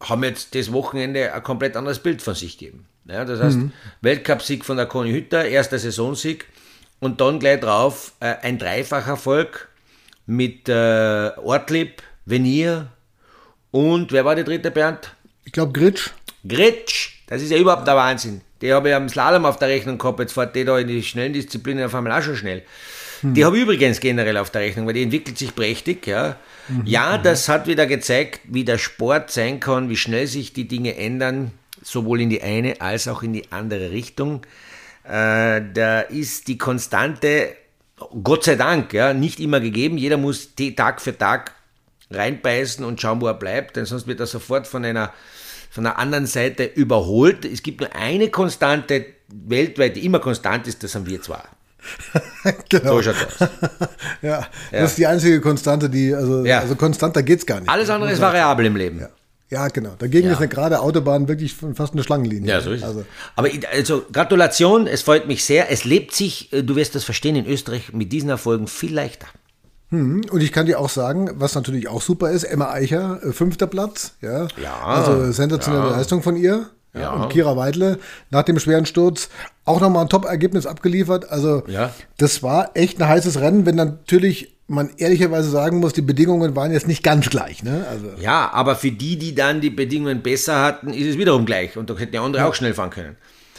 haben 0.00 0.24
jetzt 0.24 0.54
das 0.54 0.72
Wochenende 0.72 1.32
ein 1.32 1.42
komplett 1.42 1.76
anderes 1.76 1.98
Bild 1.98 2.22
von 2.22 2.34
sich 2.34 2.56
gegeben. 2.56 2.86
Ja, 3.06 3.24
das 3.24 3.40
heißt, 3.40 3.58
Weltcupsieg 4.02 4.64
von 4.64 4.76
der 4.76 4.86
Conny 4.86 5.12
Hütter, 5.12 5.44
erster 5.44 5.78
Saisonsieg 5.78 6.46
und 7.00 7.20
dann 7.20 7.40
gleich 7.40 7.60
drauf 7.60 8.12
äh, 8.20 8.34
ein 8.42 8.58
Dreifacherfolg 8.58 9.68
mit 10.26 10.68
äh, 10.68 11.30
Ortlieb, 11.36 12.02
Venier 12.26 12.88
und 13.70 14.12
wer 14.12 14.24
war 14.24 14.34
der 14.34 14.44
dritte, 14.44 14.70
Bernd? 14.70 15.14
Ich 15.44 15.52
glaube, 15.52 15.72
Gritsch. 15.72 16.10
Gretsch, 16.48 17.10
das 17.26 17.42
ist 17.42 17.50
ja 17.50 17.58
überhaupt 17.58 17.86
der 17.86 17.96
Wahnsinn. 17.96 18.40
Die 18.60 18.72
habe 18.72 18.88
ich 18.88 18.94
am 18.94 19.08
Slalom 19.08 19.44
auf 19.44 19.58
der 19.58 19.68
Rechnung 19.68 19.98
gehabt, 19.98 20.18
jetzt 20.20 20.32
fährt 20.32 20.56
die 20.56 20.64
da 20.64 20.78
in 20.78 20.88
die 20.88 21.02
schnellen 21.02 21.32
Disziplinen 21.32 21.84
auf 21.84 21.94
einmal 21.94 22.18
auch 22.18 22.24
schon 22.24 22.36
schnell. 22.36 22.62
Die 23.22 23.44
habe 23.44 23.56
ich 23.56 23.62
übrigens 23.62 24.00
generell 24.00 24.36
auf 24.36 24.50
der 24.50 24.62
Rechnung, 24.62 24.86
weil 24.86 24.94
die 24.94 25.02
entwickelt 25.02 25.38
sich 25.38 25.54
prächtig. 25.54 26.06
Ja, 26.06 26.36
ja 26.84 27.18
das 27.18 27.48
hat 27.48 27.66
wieder 27.66 27.86
gezeigt, 27.86 28.40
wie 28.44 28.64
der 28.64 28.78
Sport 28.78 29.30
sein 29.30 29.58
kann, 29.58 29.88
wie 29.88 29.96
schnell 29.96 30.26
sich 30.26 30.52
die 30.52 30.68
Dinge 30.68 30.96
ändern, 30.96 31.50
sowohl 31.82 32.20
in 32.20 32.30
die 32.30 32.42
eine 32.42 32.80
als 32.80 33.08
auch 33.08 33.22
in 33.22 33.32
die 33.32 33.50
andere 33.50 33.90
Richtung. 33.90 34.42
Äh, 35.04 35.62
da 35.74 36.00
ist 36.00 36.48
die 36.48 36.58
Konstante, 36.58 37.56
Gott 38.22 38.44
sei 38.44 38.54
Dank, 38.54 38.92
ja, 38.92 39.12
nicht 39.12 39.40
immer 39.40 39.58
gegeben. 39.58 39.98
Jeder 39.98 40.16
muss 40.16 40.50
Tag 40.76 41.00
für 41.00 41.16
Tag 41.16 41.54
reinbeißen 42.10 42.84
und 42.84 43.00
schauen, 43.00 43.20
wo 43.20 43.26
er 43.26 43.34
bleibt, 43.34 43.76
denn 43.76 43.84
sonst 43.84 44.06
wird 44.06 44.20
er 44.20 44.26
sofort 44.26 44.66
von 44.66 44.84
einer, 44.84 45.12
von 45.70 45.86
einer 45.86 45.98
anderen 45.98 46.26
Seite 46.26 46.64
überholt. 46.64 47.44
Es 47.44 47.62
gibt 47.62 47.80
nur 47.80 47.94
eine 47.94 48.28
Konstante 48.30 49.06
weltweit, 49.28 49.96
die 49.96 50.04
immer 50.04 50.18
konstant 50.20 50.66
ist, 50.66 50.82
das 50.82 50.94
haben 50.94 51.06
wir 51.06 51.20
zwar. 51.22 51.44
genau. 52.68 52.96
So 53.00 53.02
schaut 53.02 53.16
aus. 53.40 53.48
ja, 54.22 54.46
das 54.72 54.90
ist 54.90 54.98
die 54.98 55.06
einzige 55.06 55.40
Konstante, 55.40 55.88
die, 55.88 56.14
also, 56.14 56.44
Ja. 56.44 56.60
also 56.60 56.74
konstanter 56.76 57.22
geht's 57.22 57.46
gar 57.46 57.60
nicht. 57.60 57.68
Alles 57.68 57.88
andere 57.90 58.10
ist 58.12 58.20
variabel 58.20 58.66
im 58.66 58.76
Leben. 58.76 59.06
Ja, 59.50 59.68
genau. 59.68 59.94
Dagegen 59.98 60.26
Ja. 60.26 60.32
ist 60.34 60.38
eine 60.40 60.48
gerade 60.48 60.80
Autobahn 60.80 61.26
wirklich 61.28 61.54
fast 61.54 61.94
eine 61.94 62.02
Schlangenlinie. 62.02 62.50
Ja, 62.50 62.60
so 62.60 62.70
ist 62.72 62.82
also, 62.82 63.00
es. 63.00 63.06
Aber 63.36 63.48
ich- 63.48 63.66
also 63.68 64.04
Gratulation, 64.12 64.86
es 64.86 65.02
freut 65.02 65.26
mich 65.26 65.44
sehr. 65.44 65.70
Es 65.70 65.84
lebt 65.84 66.14
sich, 66.14 66.52
äh, 66.52 66.62
du 66.62 66.76
wirst 66.76 66.94
das 66.94 67.04
verstehen, 67.04 67.34
in 67.36 67.46
Österreich 67.46 67.92
mit 67.94 68.12
diesen 68.12 68.28
Erfolgen 68.28 68.66
viel 68.66 68.92
leichter. 68.94 69.26
Und 69.90 70.42
ich 70.42 70.52
kann 70.52 70.66
dir 70.66 70.78
auch 70.80 70.90
sagen, 70.90 71.30
was 71.36 71.54
natürlich 71.54 71.88
auch 71.88 72.02
super 72.02 72.30
ist, 72.30 72.44
Emma 72.44 72.70
Eicher, 72.70 73.20
äh, 73.22 73.32
fünfter 73.32 73.66
Platz. 73.66 74.14
Ja, 74.20 74.46
Ja, 74.62 74.82
also 74.84 75.32
sensationelle 75.32 75.90
Leistung 75.90 76.22
von 76.22 76.36
ihr. 76.36 76.66
Ja, 76.94 77.00
Ja. 77.00 77.10
Und 77.12 77.30
Kira 77.30 77.56
Weidle 77.56 77.98
nach 78.30 78.42
dem 78.42 78.58
schweren 78.58 78.86
Sturz 78.86 79.28
auch 79.64 79.80
nochmal 79.80 80.02
ein 80.02 80.08
Top-Ergebnis 80.08 80.66
abgeliefert. 80.66 81.30
Also 81.30 81.62
Ja. 81.66 81.92
das 82.18 82.42
war 82.42 82.70
echt 82.74 83.00
ein 83.00 83.08
heißes 83.08 83.40
Rennen, 83.40 83.64
wenn 83.66 83.76
natürlich 83.76 84.54
man 84.70 84.90
ehrlicherweise 84.98 85.48
sagen 85.48 85.78
muss, 85.80 85.94
die 85.94 86.02
Bedingungen 86.02 86.54
waren 86.54 86.72
jetzt 86.72 86.86
nicht 86.86 87.02
ganz 87.02 87.30
gleich. 87.30 87.62
Ne? 87.62 87.86
Also, 87.90 88.08
Ja, 88.20 88.50
aber 88.52 88.76
für 88.76 88.90
die, 88.90 89.16
die 89.18 89.34
dann 89.34 89.62
die 89.62 89.70
Bedingungen 89.70 90.22
besser 90.22 90.62
hatten, 90.62 90.92
ist 90.92 91.06
es 91.06 91.16
wiederum 91.18 91.46
gleich. 91.46 91.78
Und 91.78 91.88
da 91.88 91.96
hätten 91.96 92.12
die 92.12 92.18
andere 92.18 92.44
auch 92.44 92.54
schnell 92.54 92.74
fahren 92.74 92.90
können. 92.90 93.16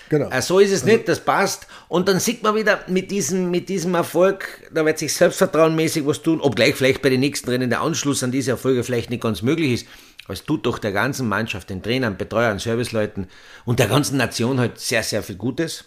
Genau. 0.09 0.29
Äh, 0.29 0.41
So 0.41 0.59
ist 0.59 0.71
es 0.71 0.83
nicht, 0.83 1.07
das 1.07 1.19
passt. 1.19 1.67
Und 1.87 2.07
dann 2.07 2.19
sieht 2.19 2.43
man 2.43 2.55
wieder 2.55 2.79
mit 2.87 3.11
diesem, 3.11 3.51
mit 3.51 3.69
diesem 3.69 3.95
Erfolg, 3.95 4.69
da 4.73 4.85
wird 4.85 4.99
sich 4.99 5.13
selbstvertrauenmäßig 5.13 6.05
was 6.05 6.21
tun, 6.21 6.41
obgleich 6.41 6.75
vielleicht 6.75 7.01
bei 7.01 7.09
den 7.09 7.19
nächsten 7.19 7.49
Rennen 7.49 7.69
der 7.69 7.81
Anschluss 7.81 8.23
an 8.23 8.31
diese 8.31 8.51
Erfolge 8.51 8.83
vielleicht 8.83 9.09
nicht 9.09 9.23
ganz 9.23 9.41
möglich 9.41 9.73
ist. 9.73 9.87
Aber 10.25 10.33
es 10.33 10.43
tut 10.43 10.65
doch 10.65 10.77
der 10.77 10.91
ganzen 10.91 11.27
Mannschaft, 11.27 11.69
den 11.69 11.81
Trainern, 11.81 12.17
Betreuern, 12.17 12.59
Serviceleuten 12.59 13.27
und 13.65 13.79
der 13.79 13.87
ganzen 13.87 14.17
Nation 14.17 14.59
halt 14.59 14.79
sehr, 14.79 15.01
sehr 15.03 15.23
viel 15.23 15.37
Gutes. 15.37 15.85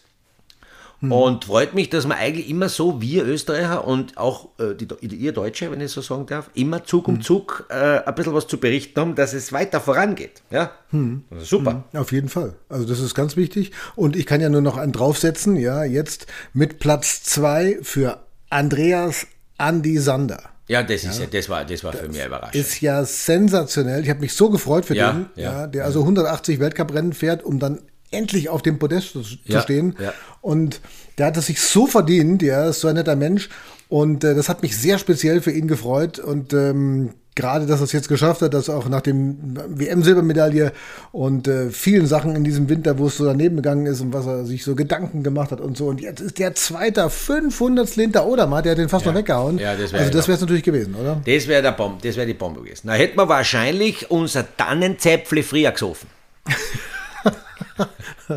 Und 1.10 1.46
freut 1.46 1.74
mich, 1.74 1.90
dass 1.90 2.06
man 2.06 2.16
eigentlich 2.16 2.48
immer 2.48 2.68
so, 2.68 3.00
wir 3.00 3.24
Österreicher 3.26 3.86
und 3.86 4.16
auch 4.18 4.50
äh, 4.58 4.74
die, 4.74 4.86
ihr 5.16 5.32
Deutsche, 5.32 5.70
wenn 5.72 5.80
ich 5.80 5.90
so 5.90 6.00
sagen 6.00 6.26
darf, 6.26 6.48
immer 6.54 6.84
Zug 6.84 7.08
um 7.08 7.20
Zug 7.20 7.66
äh, 7.70 7.74
ein 8.04 8.14
bisschen 8.14 8.34
was 8.34 8.46
zu 8.46 8.58
berichten 8.58 9.00
haben, 9.00 9.14
dass 9.16 9.32
es 9.32 9.52
weiter 9.52 9.80
vorangeht. 9.80 10.42
Ja, 10.50 10.70
also 10.92 11.44
super. 11.44 11.84
Auf 11.94 12.12
jeden 12.12 12.28
Fall. 12.28 12.54
Also 12.68 12.86
das 12.86 13.00
ist 13.00 13.14
ganz 13.14 13.36
wichtig. 13.36 13.72
Und 13.96 14.14
ich 14.14 14.26
kann 14.26 14.40
ja 14.40 14.48
nur 14.48 14.60
noch 14.60 14.76
einen 14.76 14.92
draufsetzen, 14.92 15.56
ja, 15.56 15.82
jetzt 15.82 16.26
mit 16.52 16.78
Platz 16.78 17.24
zwei 17.24 17.78
für 17.82 18.20
Andreas 18.50 19.26
Andi 19.58 19.98
Sander. 19.98 20.42
Ja, 20.68 20.82
das 20.82 21.04
ist 21.04 21.18
ja, 21.18 21.26
das 21.26 21.48
war, 21.48 21.64
das 21.64 21.82
war 21.82 21.92
für 21.92 22.08
mich 22.08 22.24
überraschend. 22.24 22.54
Ist 22.54 22.80
ja 22.80 23.04
sensationell. 23.04 24.02
Ich 24.02 24.10
habe 24.10 24.20
mich 24.20 24.34
so 24.34 24.48
gefreut 24.50 24.84
für 24.84 24.94
Ja, 24.94 25.12
den, 25.12 25.26
ja, 25.34 25.66
der 25.66 25.84
also 25.84 26.00
180 26.00 26.60
Weltcuprennen 26.60 27.12
fährt, 27.12 27.42
um 27.42 27.58
dann 27.58 27.80
endlich 28.12 28.48
auf 28.48 28.62
dem 28.62 28.78
Podest 28.78 29.12
zu, 29.12 29.22
Ja, 29.44 29.60
stehen. 29.62 29.96
ja. 29.98 30.12
Und 30.40 30.80
der 31.18 31.26
hat 31.26 31.36
es 31.36 31.46
sich 31.46 31.60
so 31.60 31.86
verdient, 31.86 32.42
ja, 32.42 32.68
ist 32.68 32.80
so 32.80 32.88
ein 32.88 32.94
netter 32.94 33.16
Mensch. 33.16 33.48
Und 33.88 34.24
äh, 34.24 34.34
das 34.34 34.48
hat 34.48 34.62
mich 34.62 34.76
sehr 34.76 34.98
speziell 34.98 35.40
für 35.42 35.50
ihn 35.50 35.68
gefreut. 35.68 36.18
Und 36.18 36.52
ähm, 36.54 37.10
gerade, 37.34 37.66
dass 37.66 37.80
er 37.80 37.84
es 37.84 37.92
jetzt 37.92 38.08
geschafft 38.08 38.40
hat, 38.42 38.54
dass 38.54 38.70
auch 38.70 38.88
nach 38.88 39.02
dem 39.02 39.54
WM-Silbermedaille 39.68 40.72
und 41.12 41.46
äh, 41.48 41.70
vielen 41.70 42.06
Sachen 42.06 42.34
in 42.34 42.44
diesem 42.44 42.68
Winter, 42.70 42.98
wo 42.98 43.06
es 43.06 43.16
so 43.18 43.24
daneben 43.26 43.56
gegangen 43.56 43.86
ist 43.86 44.00
und 44.00 44.12
was 44.12 44.26
er 44.26 44.44
sich 44.46 44.64
so 44.64 44.74
Gedanken 44.74 45.22
gemacht 45.22 45.50
hat 45.50 45.60
und 45.60 45.76
so. 45.76 45.86
Und 45.88 46.00
jetzt 46.00 46.20
ist 46.20 46.38
der 46.38 46.54
Zweiter, 46.54 47.10
500 47.10 47.88
hinter 47.88 48.26
Odermatt, 48.26 48.64
der 48.64 48.72
hat 48.72 48.78
den 48.78 48.88
fast 48.88 49.04
noch 49.06 49.14
weggehauen. 49.14 49.58
Ja, 49.58 49.74
das 49.76 49.92
also 49.94 50.10
das 50.10 50.26
wäre 50.26 50.36
es 50.36 50.40
natürlich 50.40 50.62
gewesen, 50.62 50.94
oder? 50.94 51.20
Das 51.24 51.46
wäre 51.46 51.62
der 51.62 51.72
Bomb, 51.72 52.00
das 52.02 52.16
wäre 52.16 52.26
die 52.26 52.34
Bombe 52.34 52.60
gewesen. 52.62 52.86
Da 52.86 52.94
hätten 52.94 53.16
wir 53.18 53.28
wahrscheinlich 53.28 54.10
unser 54.10 54.44
Tannenzäpfle 54.56 55.42
früher 55.42 55.70
gesoffen. 55.72 56.08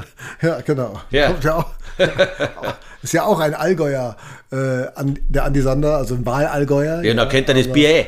Ja, 0.42 0.62
genau. 0.62 1.00
Ja. 1.12 1.36
Ja 1.42 1.56
auch, 1.56 1.72
ist 3.02 3.14
ja 3.14 3.24
auch 3.24 3.40
ein 3.40 3.54
Allgäuer, 3.54 4.18
äh, 4.52 4.56
an, 4.96 5.20
der 5.30 5.46
Andi 5.46 5.62
Sander, 5.62 5.98
also 5.98 6.16
ein 6.16 6.26
Wahlallgäuer. 6.26 7.04
Ja, 7.04 7.14
da 7.14 7.26
kennt 7.26 7.50
er 7.50 7.56
das 7.56 7.72
Bier 7.72 7.90
eh. 7.90 8.06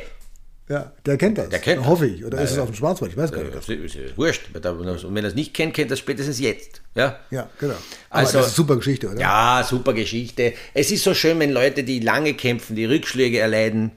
Ja, 0.70 0.92
der 1.06 1.16
kennt 1.18 1.38
das. 1.38 1.48
Der 1.48 1.60
kennt 1.60 1.80
das. 1.80 1.88
Hoffe 1.88 2.08
ich. 2.08 2.26
Oder 2.26 2.42
ist 2.42 2.52
es 2.52 2.60
auf 2.60 2.66
dem 2.70 2.76
Schwarzwald? 2.76 3.12
Ich 3.14 3.18
weiß 3.18 3.32
gar 3.32 3.42
nicht. 3.42 3.56
Das 3.56 3.70
ist 3.70 3.96
ist 3.96 4.18
wurscht. 4.18 4.50
Und 4.54 5.16
wenn 5.16 5.24
er 5.24 5.30
es 5.30 5.36
nicht 5.36 5.54
kennt, 5.54 5.74
kennt 5.74 5.90
er 5.92 5.94
es 5.94 6.00
spätestens 6.00 6.40
jetzt. 6.42 6.82
Ja, 6.94 7.20
Ja, 7.32 7.50
genau. 7.58 7.76
Aber 8.10 8.20
Also- 8.20 8.40
das 8.40 8.48
ist 8.48 8.52
eine 8.52 8.56
super 8.56 8.76
Geschichte, 8.76 9.08
oder? 9.08 9.18
ja 9.20 9.66
super 9.66 9.94
Geschichte. 9.94 10.54
Es 10.74 10.92
ist 10.92 11.06
so 11.06 11.14
schön, 11.14 11.40
wenn 11.40 11.52
Leute, 11.52 11.86
die 11.86 12.02
lange 12.02 12.34
kämpfen, 12.34 12.76
die 12.76 12.84
Rückschläge 12.84 13.40
erleiden, 13.40 13.92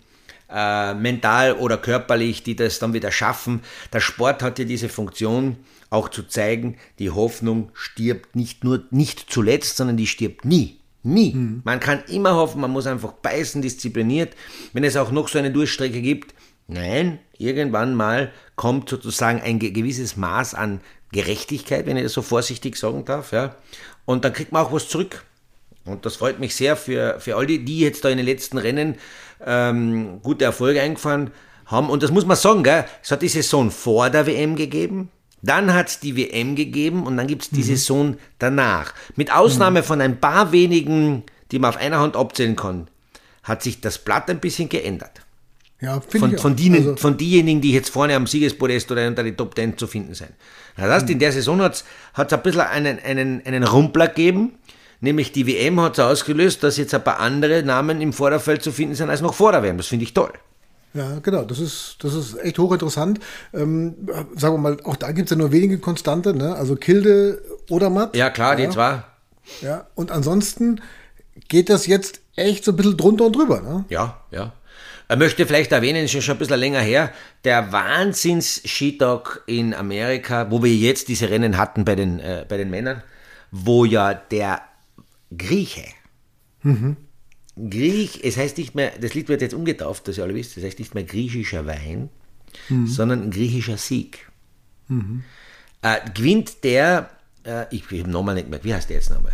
äh, 0.49 0.95
mental 0.95 1.55
oder 1.55 1.77
körperlich, 1.77 2.45
die 2.45 2.55
das 2.55 2.79
dann 2.79 2.93
wieder 2.93 3.11
schaffen. 3.11 3.63
Der 3.93 3.99
Sport 4.01 4.41
hat 4.45 4.61
ja 4.61 4.65
diese 4.65 4.89
Funktion, 4.89 5.57
auch 5.91 6.09
zu 6.09 6.23
zeigen, 6.23 6.77
die 6.99 7.11
Hoffnung 7.11 7.71
stirbt 7.75 8.37
nicht 8.37 8.65
nur 8.65 8.85
nicht 8.91 9.27
zuletzt, 9.31 9.77
sondern 9.77 9.97
die 9.97 10.07
stirbt 10.07 10.45
nie. 10.45 10.79
Nie. 11.03 11.35
Man 11.65 11.81
kann 11.81 12.03
immer 12.09 12.35
hoffen, 12.35 12.61
man 12.61 12.71
muss 12.71 12.87
einfach 12.87 13.13
beißen, 13.13 13.63
diszipliniert. 13.63 14.35
Wenn 14.73 14.85
es 14.85 14.97
auch 14.97 15.11
noch 15.11 15.29
so 15.29 15.39
eine 15.39 15.51
Durchstrecke 15.51 16.03
gibt, 16.03 16.35
nein, 16.69 17.19
irgendwann 17.39 17.95
mal 17.95 18.31
kommt 18.55 18.89
sozusagen 18.91 19.41
ein 19.41 19.59
ge- 19.59 19.71
gewisses 19.71 20.17
Maß 20.19 20.55
an 20.55 20.81
Gerechtigkeit, 21.11 21.87
wenn 21.87 21.97
ich 21.97 22.03
das 22.05 22.13
so 22.13 22.23
vorsichtig 22.23 22.77
sagen 22.77 23.05
darf, 23.07 23.33
ja. 23.33 23.57
Und 24.05 24.25
dann 24.25 24.33
kriegt 24.33 24.53
man 24.53 24.65
auch 24.65 24.73
was 24.73 24.89
zurück. 24.89 25.25
Und 25.87 26.05
das 26.05 26.17
freut 26.17 26.39
mich 26.39 26.55
sehr 26.55 26.77
für, 26.77 27.19
für 27.19 27.37
all 27.37 27.47
die, 27.47 27.65
die 27.65 27.81
jetzt 27.81 28.05
da 28.05 28.11
in 28.11 28.19
den 28.19 28.27
letzten 28.27 28.59
Rennen 28.59 28.97
ähm, 29.45 30.21
gute 30.23 30.45
Erfolge 30.45 30.83
eingefahren 30.83 31.31
haben. 31.65 31.89
Und 31.89 32.03
das 32.03 32.11
muss 32.11 32.27
man 32.27 32.37
sagen, 32.37 32.63
gell? 32.63 32.85
es 33.03 33.11
hat 33.11 33.23
die 33.23 33.29
Saison 33.29 33.71
vor 33.71 34.11
der 34.11 34.27
WM 34.27 34.55
gegeben, 34.55 35.09
dann 35.43 35.73
hat 35.73 35.89
es 35.89 36.01
die 36.01 36.17
WM 36.17 36.55
gegeben 36.55 37.07
und 37.07 37.17
dann 37.17 37.27
gibt 37.27 37.43
es 37.43 37.51
die 37.51 37.63
Saison 37.63 38.17
danach. 38.39 38.95
Mit 39.17 39.33
Ausnahme 39.33 39.83
von 39.83 40.01
ein 40.01 40.21
paar 40.21 40.53
wenigen 40.53 41.25
die 41.51 41.59
man 41.59 41.71
auf 41.71 41.77
einer 41.77 41.99
Hand 41.99 42.17
abzählen 42.17 42.57
kann, 42.57 42.89
hat 43.43 43.63
sich 43.63 43.81
das 43.81 43.99
Blatt 43.99 44.31
ein 44.31 44.41
bisschen 44.41 44.69
geändert. 44.69 45.23
Ja, 45.81 46.01
Von, 46.01 46.37
von, 46.37 46.57
denen, 46.57 46.77
Also, 46.77 46.97
von 46.97 47.17
diejenigen, 47.17 47.63
die 47.63 47.73
jetzt 47.73 47.89
vorne 47.89 48.15
am 48.15 48.27
Siegespodest 48.27 48.93
oder 48.93 49.07
unter 49.07 49.23
die 49.23 49.33
Top 49.33 49.55
10 49.55 49.79
zu 49.79 49.87
finden 49.87 50.15
sind. 50.15 50.31
Das 50.77 50.91
heißt, 50.91 51.11
in 51.11 51.19
der 51.19 51.33
Saison 51.33 51.61
hat 51.63 51.75
es 51.75 52.33
ein 52.33 52.43
bisschen 52.43 52.61
einen, 52.61 52.99
einen, 52.99 53.45
einen 53.47 53.65
Rumpler 53.65 54.09
gegeben, 54.09 54.59
nämlich 55.01 55.33
die 55.33 55.47
WM 55.47 55.81
hat 55.81 55.99
es 55.99 56.05
ausgelöst, 56.05 56.63
dass 56.63 56.77
jetzt 56.77 56.95
ein 56.95 57.03
paar 57.03 57.19
andere 57.19 57.63
Namen 57.63 58.03
im 58.03 58.13
Vorderfeld 58.13 58.63
zu 58.63 58.73
finden 58.73 58.95
sind 58.95 59.09
als 59.09 59.23
noch 59.23 59.33
vor 59.33 59.53
der 59.53 59.63
WM. 59.63 59.79
Das 59.79 59.87
finde 59.87 60.05
ich 60.05 60.13
toll. 60.13 60.33
Ja, 60.93 61.19
genau, 61.21 61.45
das 61.45 61.61
ist, 61.61 61.97
das 62.01 62.15
ist 62.15 62.37
echt 62.39 62.59
hochinteressant. 62.59 63.21
Ähm, 63.55 63.95
sagen 64.37 64.55
wir 64.55 64.59
mal, 64.59 64.77
auch 64.85 64.97
da 64.97 65.13
gibt 65.13 65.27
es 65.27 65.31
ja 65.31 65.37
nur 65.37 65.53
wenige 65.53 65.79
Konstante, 65.79 66.35
ne? 66.35 66.57
Also 66.57 66.75
Kilde 66.75 67.43
oder 67.69 67.91
Matt. 67.91 68.17
Ja, 68.17 68.31
klar, 68.31 68.57
die 68.57 68.65
ja, 68.65 68.71
zwei. 68.71 69.03
Ja, 69.63 69.87
und 69.95 70.11
ansonsten 70.11 70.81
geht 71.49 71.69
das 71.69 71.87
jetzt 71.87 72.21
echt 72.35 72.65
so 72.65 72.73
ein 72.73 72.77
bisschen 72.77 72.97
drunter 72.97 73.27
und 73.27 73.37
drüber, 73.37 73.61
ne? 73.61 73.85
Ja, 73.89 74.21
ja. 74.31 74.53
Er 75.09 75.17
möchte 75.17 75.45
vielleicht 75.45 75.73
erwähnen, 75.73 76.05
ist 76.05 76.13
schon 76.23 76.37
ein 76.37 76.39
bisschen 76.39 76.61
länger 76.61 76.81
her, 76.81 77.13
der 77.43 77.73
Wahnsinns-Skitag 77.73 79.43
in 79.47 79.75
Amerika, 79.75 80.51
wo 80.53 80.63
wir 80.63 80.73
jetzt 80.73 81.09
diese 81.09 81.31
Rennen 81.31 81.57
hatten 81.57 81.85
bei 81.85 81.97
den, 81.97 82.21
äh, 82.21 82.45
bei 82.49 82.57
den 82.57 82.71
Männern, 82.71 83.03
wo 83.51 83.85
ja 83.85 84.15
der 84.15 84.63
Grieche, 85.37 85.85
Griech, 87.57 88.21
es 88.23 88.37
heißt 88.37 88.59
nicht 88.59 88.75
mehr, 88.75 88.93
das 89.01 89.15
Lied 89.15 89.29
wird 89.29 89.43
jetzt 89.43 89.55
umgetauft, 89.55 90.09
das 90.09 90.19
ihr 90.19 90.25
alle 90.25 90.35
wisst, 90.35 90.57
das 90.57 90.65
heißt 90.65 90.79
nicht 90.79 90.95
mehr 90.95 91.05
griechischer 91.05 91.67
Wein, 91.67 92.09
sondern 92.87 93.23
ein 93.23 93.31
griechischer 93.31 93.77
Sieg. 93.77 94.31
Äh, 95.83 95.99
gewinnt 96.15 96.65
der, 96.65 97.11
äh, 97.45 97.67
ich 97.75 97.85
habe 97.85 97.97
den 97.97 98.11
Namen 98.11 98.35
nicht 98.35 98.49
mehr, 98.49 98.63
wie 98.63 98.75
heißt 98.75 98.89
der 98.89 98.97
jetzt 98.97 99.11
nochmal? 99.11 99.33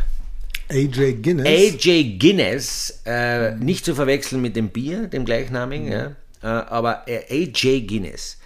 AJ 0.69 1.23
Guinness. 1.23 1.47
AJ 1.47 2.19
Guinness, 2.19 3.03
äh, 3.05 3.55
nicht 3.57 3.85
zu 3.85 3.95
verwechseln 3.95 4.43
mit 4.43 4.57
dem 4.57 4.71
Bier, 4.71 5.07
dem 5.07 5.25
gleichnamigen, 5.25 5.91
ja, 5.91 6.17
äh, 6.43 6.47
aber 6.47 7.05
AJ 7.07 7.87
Guinness 7.87 8.39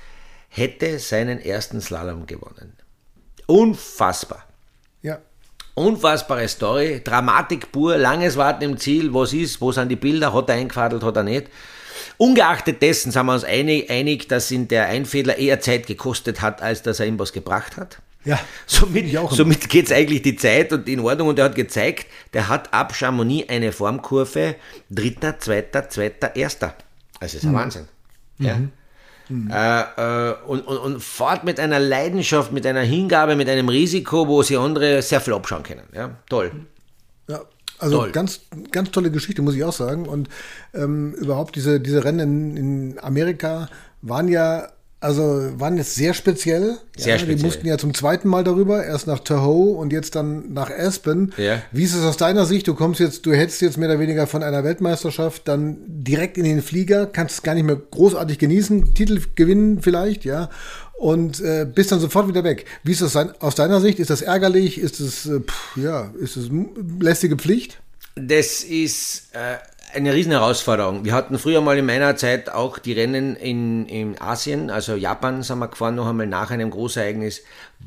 hätte 0.49 0.99
seinen 0.99 1.41
ersten 1.41 1.81
Slalom 1.81 2.27
gewonnen. 2.27 2.75
Unfassbar. 3.47 4.47
Unfassbare 5.81 6.47
Story, 6.49 7.01
Dramatik 7.03 7.73
pur, 7.73 7.97
langes 7.97 8.37
Warten 8.37 8.65
im 8.65 8.77
Ziel, 8.77 9.15
was 9.15 9.33
ist, 9.33 9.61
wo 9.61 9.73
sind 9.73 9.89
die 9.89 9.97
Bilder, 9.97 10.33
hat 10.35 10.49
er 10.49 10.57
eingefadelt, 10.57 11.03
hat 11.03 11.17
er 11.17 11.23
nicht. 11.23 11.47
Ungeachtet 12.19 12.83
dessen 12.83 13.13
sind 13.13 13.27
wir 13.27 13.33
uns 13.33 13.45
einig, 13.45 13.91
einig, 13.91 14.29
dass 14.29 14.51
ihn 14.51 14.69
der 14.69 14.87
Einfädler 14.87 15.39
eher 15.39 15.61
Zeit 15.61 15.87
gekostet 15.87 16.43
hat, 16.43 16.61
als 16.61 16.83
dass 16.83 17.01
er 17.01 17.07
ihm 17.07 17.19
was 17.19 17.33
gebracht 17.33 17.79
hat. 17.79 17.99
Ja, 18.25 18.39
Somit, 18.67 19.17
somit 19.31 19.69
geht 19.71 19.87
es 19.87 19.93
eigentlich 19.93 20.21
die 20.21 20.37
Zeit 20.37 20.73
und 20.73 20.87
in 20.87 21.01
Ordnung 21.01 21.29
und 21.29 21.39
er 21.39 21.47
hat 21.47 21.55
gezeigt, 21.55 22.07
der 22.35 22.49
hat 22.49 22.75
ab 22.75 22.95
Chamonix 22.95 23.49
eine 23.49 23.73
Formkurve, 23.73 24.57
dritter, 24.91 25.39
zweiter, 25.39 25.89
zweiter, 25.89 26.37
erster. 26.37 26.75
Also 27.19 27.39
ist 27.39 27.45
ein 27.45 27.55
Wahnsinn. 27.55 27.89
Ja. 28.39 28.59
Äh, 29.31 30.31
äh, 30.31 30.35
und, 30.47 30.67
und, 30.67 30.77
und 30.79 31.03
fährt 31.03 31.45
mit 31.45 31.61
einer 31.61 31.79
Leidenschaft, 31.79 32.53
mit 32.53 32.67
einer 32.67 32.81
Hingabe, 32.81 33.37
mit 33.37 33.49
einem 33.49 33.69
Risiko, 33.69 34.27
wo 34.27 34.43
sie 34.43 34.57
andere 34.57 35.03
sehr 35.03 35.21
viel 35.21 35.35
abschauen 35.35 35.63
können. 35.63 35.85
Ja, 35.95 36.17
toll. 36.29 36.51
Ja, 37.29 37.43
also 37.79 37.99
Toll. 37.99 38.13
ganz, 38.13 38.41
ganz 38.73 38.91
tolle 38.91 39.11
Geschichte, 39.11 39.41
muss 39.41 39.55
ich 39.55 39.65
auch 39.65 39.73
sagen. 39.73 40.07
Und 40.07 40.29
ähm, 40.75 41.15
überhaupt 41.15 41.57
diese, 41.57 41.81
diese 41.81 42.05
Rennen 42.05 42.57
in, 42.57 42.57
in 42.57 42.99
Amerika 42.99 43.69
waren 44.03 44.29
ja, 44.29 44.69
also 45.01 45.59
waren 45.59 45.79
jetzt 45.79 45.95
sehr 45.95 46.13
speziell. 46.13 46.77
Sehr 46.95 47.15
ja, 47.15 47.19
speziell. 47.19 47.37
Die 47.37 47.45
mussten 47.45 47.67
ja 47.67 47.79
zum 47.79 47.95
zweiten 47.95 48.29
Mal 48.29 48.45
darüber, 48.45 48.85
erst 48.85 49.07
nach 49.07 49.21
Tahoe 49.21 49.77
und 49.77 49.95
jetzt 49.95 50.15
dann 50.15 50.53
nach 50.53 50.71
Aspen. 50.71 51.33
Ja. 51.39 51.63
Wie 51.73 51.85
ist 51.85 51.95
es 51.95 52.05
aus 52.05 52.19
deiner 52.19 52.45
Sicht? 52.45 52.69
Du 52.69 52.75
kommst 52.75 53.01
jetzt, 53.01 53.25
du 53.25 53.33
hättest 53.33 53.63
jetzt 53.63 53.79
mehr 53.79 53.89
oder 53.89 53.99
weniger 53.99 54.27
von 54.27 54.43
einer 54.43 54.63
Weltmeisterschaft 54.63 55.49
dann 55.49 55.79
direkt 55.87 56.37
in 56.37 56.45
den 56.45 56.61
Flieger, 56.61 57.07
kannst 57.07 57.37
es 57.37 57.43
gar 57.43 57.55
nicht 57.55 57.65
mehr 57.65 57.81
großartig 57.91 58.39
genießen, 58.39 58.93
Titel 58.95 59.23
gewinnen 59.35 59.81
vielleicht, 59.81 60.27
ja. 60.27 60.51
Und 60.99 61.41
äh, 61.41 61.67
bist 61.67 61.93
dann 61.93 62.01
sofort 62.01 62.29
wieder 62.29 62.45
weg. 62.45 62.67
Wie 62.85 62.93
ist 62.93 63.01
das 63.01 63.17
aus 63.17 63.55
deiner 63.55 63.81
Sicht? 63.81 64.01
Ist 64.01 64.11
das 64.11 64.21
ärgerlich? 64.21 64.79
Ist 64.79 65.01
es, 65.01 65.25
äh, 65.25 65.41
ja, 65.77 66.13
ist 66.21 66.37
es 66.37 66.51
lästige 67.01 67.37
Pflicht? 67.37 67.81
Das 68.17 68.65
ist 68.65 69.29
äh, 69.33 69.57
eine 69.95 70.15
riesen 70.15 70.33
Herausforderung. 70.33 71.05
Wir 71.05 71.13
hatten 71.13 71.39
früher 71.39 71.61
mal 71.61 71.77
in 71.79 71.87
meiner 71.87 72.17
Zeit 72.17 72.51
auch 72.51 72.79
die 72.79 72.93
Rennen 72.93 73.37
in, 73.37 73.87
in 73.87 74.21
Asien, 74.21 74.71
also 74.71 74.95
Japan 74.95 75.43
sind 75.43 75.59
wir 75.59 75.69
gefahren, 75.69 75.95
noch 75.95 76.07
einmal 76.07 76.27
nach 76.27 76.51
einem 76.51 76.71
Großereignis. 76.71 77.43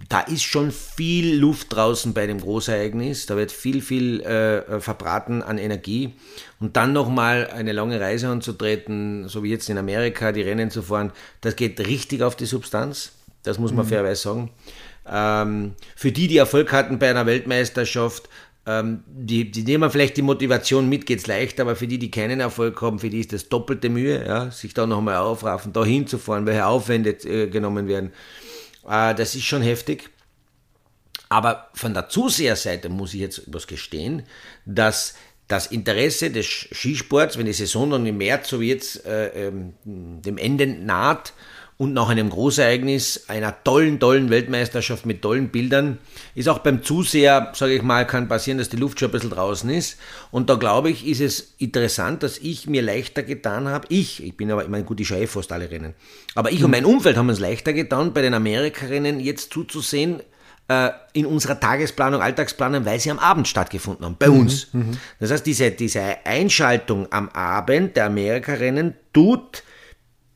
Da 0.10 0.22
ist 0.22 0.44
schon 0.44 0.72
viel 0.72 1.38
Luft 1.38 1.74
draußen 1.74 2.14
bei 2.14 2.26
dem 2.26 2.42
Großereignis. 2.42 3.28
Da 3.28 3.36
wird 3.36 3.52
viel, 3.52 3.82
viel 3.82 4.22
äh, 4.22 4.80
verbraten 4.80 5.44
an 5.44 5.58
Energie. 5.58 6.14
Und 6.60 6.76
dann 6.78 6.94
nochmal 6.94 7.48
eine 7.48 7.72
lange 7.72 8.00
Reise 8.00 8.28
anzutreten, 8.28 9.28
so 9.28 9.44
wie 9.44 9.52
jetzt 9.52 9.70
in 9.70 9.78
Amerika, 9.78 10.32
die 10.32 10.42
Rennen 10.42 10.72
zu 10.72 10.82
fahren, 10.82 11.12
das 11.42 11.56
geht 11.56 11.80
richtig 11.80 12.24
auf 12.24 12.36
die 12.36 12.46
Substanz. 12.46 13.12
Das 13.44 13.60
muss 13.60 13.72
man 13.72 13.86
fairerweise 13.86 14.22
sagen. 14.22 14.50
Ähm, 15.06 15.74
für 15.96 16.12
die, 16.12 16.28
die 16.28 16.38
Erfolg 16.38 16.72
hatten 16.72 16.98
bei 16.98 17.10
einer 17.10 17.26
Weltmeisterschaft, 17.26 18.30
ähm, 18.66 19.04
die, 19.08 19.52
die 19.52 19.64
nehmen 19.64 19.90
vielleicht 19.90 20.16
die 20.16 20.22
Motivation 20.22 20.88
mit, 20.88 21.06
geht's 21.06 21.28
leicht, 21.28 21.60
aber 21.60 21.76
für 21.76 21.88
die, 21.88 22.00
die 22.00 22.12
keinen 22.12 22.40
Erfolg 22.40 22.82
haben, 22.82 23.00
für 23.00 23.10
die 23.10 23.20
ist 23.20 23.34
das 23.34 23.50
doppelte 23.50 23.90
Mühe, 23.90 24.26
ja, 24.26 24.52
sich 24.52 24.74
da 24.74 24.88
nochmal 24.88 25.18
aufraffen, 25.18 25.74
da 25.74 25.84
hinzufahren, 25.84 26.46
welche 26.46 26.66
Aufwände 26.66 27.12
äh, 27.12 27.48
genommen 27.48 27.88
werden. 27.88 28.14
Äh, 28.88 29.16
das 29.16 29.36
ist 29.36 29.44
schon 29.44 29.62
heftig. 29.62 30.10
Aber 31.28 31.70
von 31.74 31.94
der 31.94 32.10
Zuseherseite 32.10 32.90
muss 32.90 33.14
ich 33.14 33.20
jetzt 33.20 33.44
was 33.48 33.68
gestehen, 33.68 34.24
dass 34.66 35.16
das 35.48 35.68
Interesse 35.68 36.32
des 36.32 36.46
Skisports, 36.46 37.38
wenn 37.38 37.46
die 37.46 37.54
Saison 37.54 37.90
dann 37.90 38.06
im 38.06 38.18
März, 38.18 38.50
so 38.50 38.62
wie 38.62 38.70
jetzt, 38.70 39.06
äh, 39.06 39.48
ähm, 39.48 39.74
dem 39.84 40.38
Ende 40.38 40.68
naht 40.68 41.34
und 41.84 41.94
nach 41.94 42.08
einem 42.08 42.30
Großereignis 42.30 43.26
einer 43.28 43.62
tollen, 43.66 44.00
tollen 44.00 44.30
Weltmeisterschaft 44.30 45.06
mit 45.06 45.22
tollen 45.22 45.50
Bildern, 45.50 45.98
ist 46.34 46.48
auch 46.48 46.60
beim 46.60 46.82
Zuseher, 46.82 47.52
sage 47.54 47.74
ich 47.74 47.82
mal, 47.82 48.08
kann 48.08 48.30
passieren, 48.30 48.58
dass 48.58 48.70
die 48.70 48.78
Luft 48.78 49.02
schon 49.02 49.10
ein 49.10 49.12
bisschen 49.12 49.32
draußen 49.32 49.70
ist. 49.70 49.98
Und 50.32 50.50
da 50.50 50.56
glaube 50.56 50.90
ich, 50.90 51.06
ist 51.06 51.20
es 51.20 51.56
interessant, 51.58 52.24
dass 52.24 52.38
ich 52.38 52.68
mir 52.68 52.82
leichter 52.82 53.22
getan 53.22 53.68
habe. 53.68 53.86
Ich, 53.90 54.24
ich 54.24 54.38
bin 54.38 54.50
aber, 54.50 54.64
ich 54.64 54.70
meine, 54.70 54.86
gut, 54.86 55.02
ich 55.02 55.10
schaue 55.10 55.20
eh 55.20 55.28
fast 55.28 55.52
alle 55.52 55.70
Rennen. 55.70 55.94
Aber 56.36 56.54
ich 56.54 56.64
und 56.64 56.72
mein 56.72 56.86
Umfeld 56.86 57.18
haben 57.18 57.30
es 57.30 57.40
leichter 57.40 57.74
getan, 57.74 58.14
bei 58.14 58.22
den 58.22 58.34
Amerika-Rennen 58.34 59.20
jetzt 59.20 59.52
zuzusehen, 59.52 60.22
äh, 60.70 60.90
in 61.12 61.26
unserer 61.26 61.60
Tagesplanung, 61.60 62.22
Alltagsplanung, 62.22 62.86
weil 62.86 63.02
sie 63.02 63.12
am 63.12 63.20
Abend 63.20 63.50
stattgefunden 63.50 64.06
haben, 64.06 64.16
bei 64.18 64.30
uns. 64.30 64.68
Das 65.20 65.32
heißt, 65.32 65.46
diese, 65.46 65.72
diese 65.72 66.02
Einschaltung 66.24 67.12
am 67.12 67.28
Abend 67.28 67.98
der 67.98 68.06
Amerika-Rennen 68.06 68.94
tut 69.12 69.64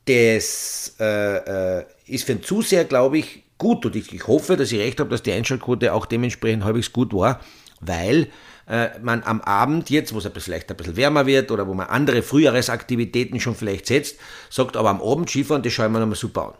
das 0.08 0.94
äh, 0.98 1.78
äh, 1.78 1.84
ist 2.06 2.24
für 2.24 2.34
den 2.34 2.42
Zuseher, 2.42 2.84
glaube 2.84 3.18
ich, 3.18 3.42
gut. 3.58 3.84
Und 3.84 3.96
ich, 3.96 4.12
ich 4.12 4.26
hoffe, 4.26 4.56
dass 4.56 4.72
ich 4.72 4.78
recht 4.78 5.00
habe, 5.00 5.10
dass 5.10 5.22
die 5.22 5.32
Einschaltquote 5.32 5.92
auch 5.92 6.06
dementsprechend 6.06 6.64
halbwegs 6.64 6.92
gut 6.92 7.12
war, 7.12 7.40
weil 7.80 8.28
äh, 8.68 8.88
man 9.02 9.22
am 9.22 9.40
Abend 9.40 9.90
jetzt, 9.90 10.14
wo 10.14 10.18
es 10.18 10.28
vielleicht 10.38 10.70
ein 10.70 10.76
bisschen 10.76 10.96
wärmer 10.96 11.26
wird 11.26 11.50
oder 11.50 11.66
wo 11.66 11.74
man 11.74 11.88
andere 11.88 12.22
Frühjahresaktivitäten 12.22 13.40
schon 13.40 13.54
vielleicht 13.54 13.86
setzt, 13.86 14.18
sagt, 14.50 14.76
aber 14.76 14.90
am 14.90 15.02
Abend 15.02 15.28
Skifahren, 15.30 15.62
das 15.62 15.72
schauen 15.72 15.92
wir 15.92 16.00
nochmal 16.00 16.16
super 16.16 16.48
an. 16.48 16.54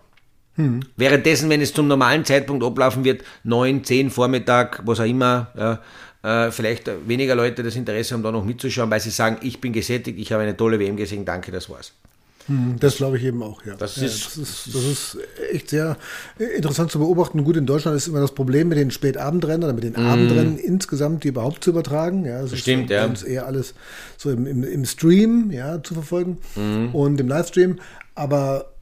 Währenddessen, 0.97 1.49
wenn 1.51 1.61
es 1.61 1.73
zum 1.73 1.87
normalen 1.87 2.25
Zeitpunkt 2.25 2.65
ablaufen 2.65 3.05
wird, 3.05 3.23
9, 3.45 3.85
10 3.85 4.11
Vormittag, 4.11 4.83
was 4.85 4.99
auch 4.99 5.05
immer, 5.05 5.53
ja, 5.57 5.81
äh, 6.23 6.51
vielleicht 6.51 6.91
weniger 7.07 7.37
Leute 7.37 7.63
das 7.63 7.77
Interesse 7.77 8.15
haben, 8.15 8.25
da 8.25 8.33
noch 8.33 8.45
mitzuschauen, 8.45 8.91
weil 8.91 8.99
sie 8.99 9.11
sagen, 9.11 9.39
ich 9.43 9.61
bin 9.61 9.73
gesättigt, 9.73 10.19
ich 10.19 10.33
habe 10.33 10.43
eine 10.43 10.57
tolle 10.57 10.81
WM 10.81 10.97
gesehen, 10.97 11.25
danke, 11.25 11.53
das 11.53 11.71
war's. 11.71 11.93
Das 12.81 12.97
glaube 12.97 13.19
ich 13.19 13.25
eben 13.25 13.43
auch, 13.43 13.65
ja. 13.67 13.75
Das 13.77 13.97
ja, 13.97 14.05
ist- 14.07 14.27
das, 14.27 14.37
ist, 14.39 14.75
das 14.75 14.85
ist 14.85 15.19
echt 15.53 15.69
sehr 15.71 15.97
interessant 16.39 16.91
zu 16.91 16.99
beobachten. 16.99 17.45
Gut, 17.45 17.57
in 17.57 17.67
Deutschland 17.67 17.97
ist 17.97 18.07
immer 18.09 18.21
das 18.21 18.33
Problem 18.35 18.69
mit 18.69 18.79
den 18.79 18.91
Spätabendrennen 18.91 19.65
oder 19.65 19.73
mit 19.75 19.85
den 19.85 19.97
Abendrennen 19.97 20.59
insgesamt, 20.59 21.25
die 21.25 21.29
überhaupt 21.29 21.63
zu 21.63 21.71
übertragen. 21.71 22.25
Ja, 22.25 22.41
es 22.41 22.53
Mhm. 22.53 22.57
Stimmt, 22.57 22.91
ist 22.91 22.97
ja. 22.97 23.05
uns 23.07 23.23
eher 23.23 23.47
alles 23.47 23.75
so 24.17 24.31
im, 24.31 24.47
im, 24.47 24.65
im 24.65 24.85
Stream 24.87 25.51
ja, 25.51 25.83
zu 25.83 25.95
verfolgen 25.95 26.39
Mhm. 26.57 26.95
und 26.95 27.21
im 27.21 27.29
Livestream. 27.29 27.79
Aber 28.15 28.73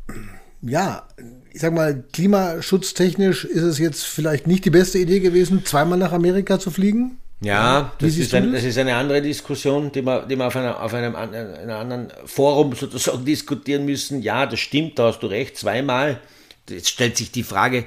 ja, 0.62 1.06
ich 1.52 1.60
sag 1.60 1.72
mal, 1.74 2.04
klimaschutztechnisch 2.12 3.44
ist 3.44 3.62
es 3.62 3.78
jetzt 3.78 4.04
vielleicht 4.04 4.46
nicht 4.46 4.64
die 4.64 4.70
beste 4.70 4.98
Idee 4.98 5.20
gewesen, 5.20 5.64
zweimal 5.64 5.98
nach 5.98 6.12
Amerika 6.12 6.58
zu 6.58 6.70
fliegen. 6.70 7.18
Ja, 7.40 7.92
das 7.98 8.16
ist, 8.16 8.34
ein, 8.34 8.52
das? 8.52 8.64
ist 8.64 8.78
eine 8.78 8.94
andere 8.94 9.20
Diskussion, 9.20 9.92
die 9.92 10.02
wir, 10.02 10.24
die 10.24 10.36
wir 10.36 10.46
auf, 10.46 10.56
einer, 10.56 10.82
auf 10.82 10.94
einem, 10.94 11.14
einem 11.14 11.70
anderen 11.70 12.12
Forum 12.24 12.74
sozusagen 12.74 13.24
diskutieren 13.26 13.84
müssen. 13.84 14.22
Ja, 14.22 14.46
das 14.46 14.60
stimmt, 14.60 14.98
da 14.98 15.08
hast 15.08 15.20
du 15.20 15.26
recht, 15.26 15.56
zweimal. 15.56 16.20
Jetzt 16.68 16.88
stellt 16.88 17.16
sich 17.16 17.30
die 17.30 17.44
Frage, 17.44 17.84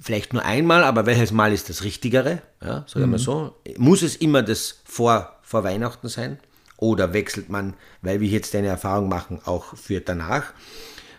vielleicht 0.00 0.32
nur 0.32 0.44
einmal, 0.44 0.84
aber 0.84 1.04
welches 1.04 1.32
Mal 1.32 1.52
ist 1.52 1.68
das 1.68 1.82
Richtigere? 1.84 2.40
Ja, 2.62 2.84
sagen 2.86 3.00
wir 3.00 3.06
mal 3.06 3.18
so. 3.18 3.56
Muss 3.76 4.02
es 4.02 4.16
immer 4.16 4.42
das 4.42 4.80
vor, 4.84 5.36
vor 5.42 5.64
Weihnachten 5.64 6.08
sein? 6.08 6.38
Oder 6.78 7.12
wechselt 7.12 7.48
man, 7.48 7.74
weil 8.00 8.20
wir 8.20 8.28
jetzt 8.28 8.54
eine 8.54 8.68
Erfahrung 8.68 9.08
machen, 9.08 9.40
auch 9.44 9.76
für 9.76 10.00
danach? 10.00 10.54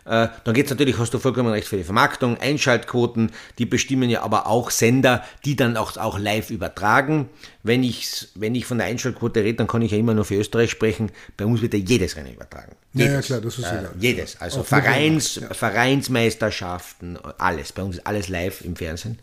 Äh, 0.06 0.28
dann 0.44 0.54
geht 0.54 0.66
es 0.66 0.72
natürlich, 0.72 0.98
hast 0.98 1.14
du 1.14 1.20
vollkommen 1.20 1.50
recht, 1.50 1.68
für 1.68 1.78
die 1.78 1.84
Vermarktung, 1.84 2.38
Einschaltquoten, 2.38 3.32
die 3.58 3.66
bestimmen 3.66 4.10
ja 4.10 4.22
aber 4.22 4.48
auch 4.48 4.70
Sender, 4.70 5.24
die 5.46 5.56
dann 5.56 5.78
auch, 5.78 5.98
auch 5.98 6.20
live 6.20 6.50
übertragen. 6.50 7.30
Wenn 7.64 7.84
ich, 7.84 8.28
wenn 8.36 8.54
ich 8.56 8.66
von 8.66 8.80
der 8.80 8.88
Einschaltquote 8.88 9.44
rede, 9.44 9.60
dann 9.60 9.68
kann 9.68 9.82
ich 9.82 9.92
ja 9.92 9.98
immer 9.98 10.14
nur 10.14 10.26
für 10.26 10.36
Österreich 10.36 10.72
sprechen. 10.72 11.12
Bei 11.38 11.46
uns 11.46 11.62
wird 11.62 11.74
ja 11.74 11.80
jedes 11.80 12.18
Rennen 12.18 12.34
übertragen. 12.34 12.76
Jedes. 12.94 13.08
Ja, 13.08 13.16
ja 13.16 13.22
klar, 13.22 13.42
das 13.42 13.60
ist 13.60 13.66
äh, 13.66 13.84
Jedes. 13.98 14.42
Also 14.42 14.64
Vereins, 14.64 15.36
ja. 15.36 15.54
Vereinsmeisterschaften, 15.54 17.18
alles. 17.38 17.72
Bei 17.72 17.84
uns 17.84 17.98
ist 17.98 18.06
alles 18.06 18.28
live 18.28 18.62
im 18.62 18.76
Fernsehen. 18.76 19.20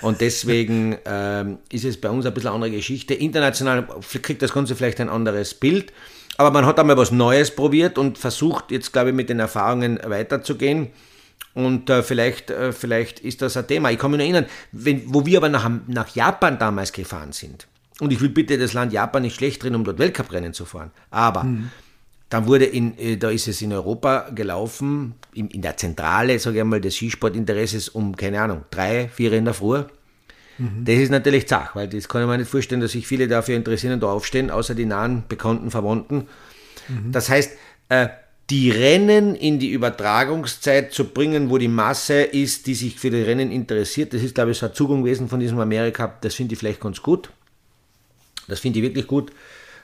Und 0.00 0.22
deswegen 0.22 0.96
ähm, 1.04 1.58
ist 1.70 1.84
es 1.84 2.00
bei 2.00 2.08
uns 2.08 2.24
ein 2.24 2.32
bisschen 2.32 2.48
eine 2.48 2.54
andere 2.54 2.70
Geschichte. 2.70 3.12
International 3.14 3.86
kriegt 4.22 4.40
das 4.40 4.52
Ganze 4.52 4.74
vielleicht 4.74 5.00
ein 5.00 5.10
anderes 5.10 5.52
Bild. 5.52 5.92
Aber 6.36 6.50
man 6.50 6.66
hat 6.66 6.78
einmal 6.78 6.96
was 6.96 7.10
Neues 7.10 7.54
probiert 7.54 7.98
und 7.98 8.18
versucht 8.18 8.70
jetzt, 8.70 8.92
glaube 8.92 9.10
ich, 9.10 9.14
mit 9.14 9.28
den 9.28 9.40
Erfahrungen 9.40 10.00
weiterzugehen. 10.04 10.88
Und 11.54 11.90
äh, 11.90 12.02
vielleicht, 12.02 12.50
äh, 12.50 12.72
vielleicht 12.72 13.20
ist 13.20 13.42
das 13.42 13.56
ein 13.56 13.66
Thema. 13.66 13.90
Ich 13.90 13.98
kann 13.98 14.10
mich 14.10 14.18
noch 14.18 14.24
erinnern, 14.24 14.46
wenn, 14.72 15.02
wo 15.12 15.26
wir 15.26 15.38
aber 15.38 15.48
nach, 15.48 15.68
nach 15.86 16.08
Japan 16.14 16.58
damals 16.58 16.92
gefahren 16.92 17.32
sind. 17.32 17.66
Und 18.00 18.12
ich 18.12 18.20
will 18.20 18.30
bitte 18.30 18.56
das 18.56 18.72
Land 18.72 18.92
Japan 18.92 19.22
nicht 19.22 19.34
schlecht 19.34 19.62
drin, 19.62 19.74
um 19.74 19.84
dort 19.84 19.98
Weltcuprennen 19.98 20.54
zu 20.54 20.64
fahren. 20.64 20.90
Aber 21.10 21.44
mhm. 21.44 21.70
dann 22.30 22.46
wurde 22.46 22.64
in, 22.64 22.96
äh, 22.98 23.16
da 23.16 23.30
ist 23.30 23.48
es 23.48 23.60
in 23.62 23.72
Europa 23.72 24.30
gelaufen, 24.30 25.14
in, 25.34 25.48
in 25.48 25.60
der 25.60 25.76
Zentrale, 25.76 26.38
sage 26.38 26.56
ich 26.56 26.62
einmal, 26.62 26.80
des 26.80 26.94
Skisportinteresses 26.96 27.90
um, 27.90 28.16
keine 28.16 28.40
Ahnung, 28.40 28.64
drei, 28.70 29.08
vier 29.08 29.32
in 29.32 29.44
der 29.44 29.54
Früh. 29.54 29.82
Mhm. 30.60 30.84
Das 30.84 30.96
ist 30.96 31.10
natürlich 31.10 31.48
zach, 31.48 31.74
weil 31.74 31.88
das 31.88 32.08
kann 32.08 32.20
ich 32.20 32.28
mir 32.28 32.36
nicht 32.36 32.50
vorstellen, 32.50 32.82
dass 32.82 32.92
sich 32.92 33.06
viele 33.06 33.26
dafür 33.28 33.56
interessieren 33.56 33.94
und 33.94 34.02
da 34.02 34.08
aufstehen, 34.08 34.50
außer 34.50 34.74
die 34.74 34.84
nahen 34.84 35.24
Bekannten, 35.26 35.70
Verwandten. 35.70 36.28
Mhm. 36.88 37.12
Das 37.12 37.30
heißt, 37.30 37.52
äh, 37.88 38.08
die 38.50 38.70
Rennen 38.70 39.34
in 39.34 39.58
die 39.58 39.70
Übertragungszeit 39.70 40.92
zu 40.92 41.04
bringen, 41.04 41.48
wo 41.50 41.56
die 41.56 41.68
Masse 41.68 42.20
ist, 42.20 42.66
die 42.66 42.74
sich 42.74 42.98
für 42.98 43.10
die 43.10 43.22
Rennen 43.22 43.50
interessiert, 43.50 44.12
das 44.12 44.22
ist, 44.22 44.34
glaube 44.34 44.50
ich, 44.50 44.58
so 44.58 44.66
ein 44.66 44.74
Zugang 44.74 45.02
gewesen 45.02 45.28
von 45.28 45.40
diesem 45.40 45.58
Amerika, 45.60 46.12
das 46.20 46.34
finde 46.34 46.52
ich 46.52 46.58
vielleicht 46.58 46.80
ganz 46.80 47.00
gut. 47.00 47.30
Das 48.46 48.60
finde 48.60 48.80
ich 48.80 48.84
wirklich 48.84 49.06
gut. 49.06 49.30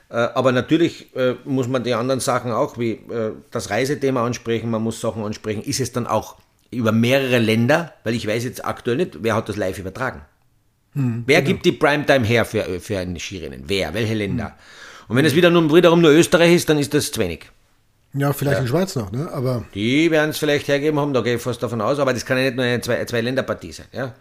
Äh, 0.09 0.15
aber 0.15 0.51
natürlich 0.51 1.15
äh, 1.15 1.35
muss 1.45 1.67
man 1.67 1.83
die 1.83 1.95
anderen 1.95 2.19
Sachen 2.19 2.51
auch, 2.51 2.77
wie 2.77 2.99
das 3.49 3.71
Reisethema 3.71 4.23
ansprechen, 4.23 4.69
man 4.69 4.83
muss 4.83 5.01
Sachen 5.01 5.23
ansprechen. 5.23 5.63
Ist 5.63 5.79
es 5.79 5.91
dann 5.91 6.05
auch 6.05 6.35
über 6.69 6.91
mehrere 6.91 7.39
Länder, 7.39 7.93
weil 8.03 8.13
ich 8.13 8.27
weiß 8.27 8.43
jetzt 8.43 8.63
aktuell 8.63 8.97
nicht, 8.97 9.23
wer 9.23 9.35
hat 9.35 9.49
das 9.49 9.55
live 9.55 9.79
übertragen. 9.79 10.21
Hm, 10.97 11.23
Wer 11.27 11.41
genau. 11.41 11.53
gibt 11.53 11.65
die 11.65 11.71
Primetime 11.73 12.25
her 12.25 12.43
für, 12.43 12.79
für 12.79 12.97
ein 12.97 13.19
Skirennen? 13.19 13.63
Wer? 13.67 13.93
Welche 13.93 14.15
Länder? 14.15 14.45
Hm. 14.45 14.53
Und 15.09 15.15
wenn 15.15 15.25
es 15.25 15.35
wieder 15.35 15.49
nur, 15.49 15.73
wiederum 15.73 16.01
nur 16.01 16.11
Österreich 16.11 16.53
ist, 16.53 16.67
dann 16.69 16.79
ist 16.79 16.93
das 16.93 17.11
zu 17.11 17.21
wenig. 17.21 17.45
Ja, 18.13 18.33
vielleicht 18.33 18.57
ja. 18.57 18.61
in 18.61 18.67
Schweiz 18.67 18.95
noch, 18.95 19.11
ne? 19.11 19.29
Aber 19.31 19.65
die 19.75 20.09
werden 20.09 20.31
es 20.31 20.39
vielleicht 20.39 20.67
hergeben 20.67 20.99
haben, 20.99 21.13
da 21.13 21.21
gehe 21.21 21.35
ich 21.35 21.41
fast 21.41 21.61
davon 21.61 21.81
aus, 21.81 21.99
aber 21.99 22.13
das 22.13 22.25
kann 22.25 22.37
ja 22.37 22.45
nicht 22.45 22.55
nur 22.55 22.65
eine 22.65 22.81
Zwei-Länder-Partie 22.81 23.71
sein. 23.71 23.85
Ja? 23.91 24.15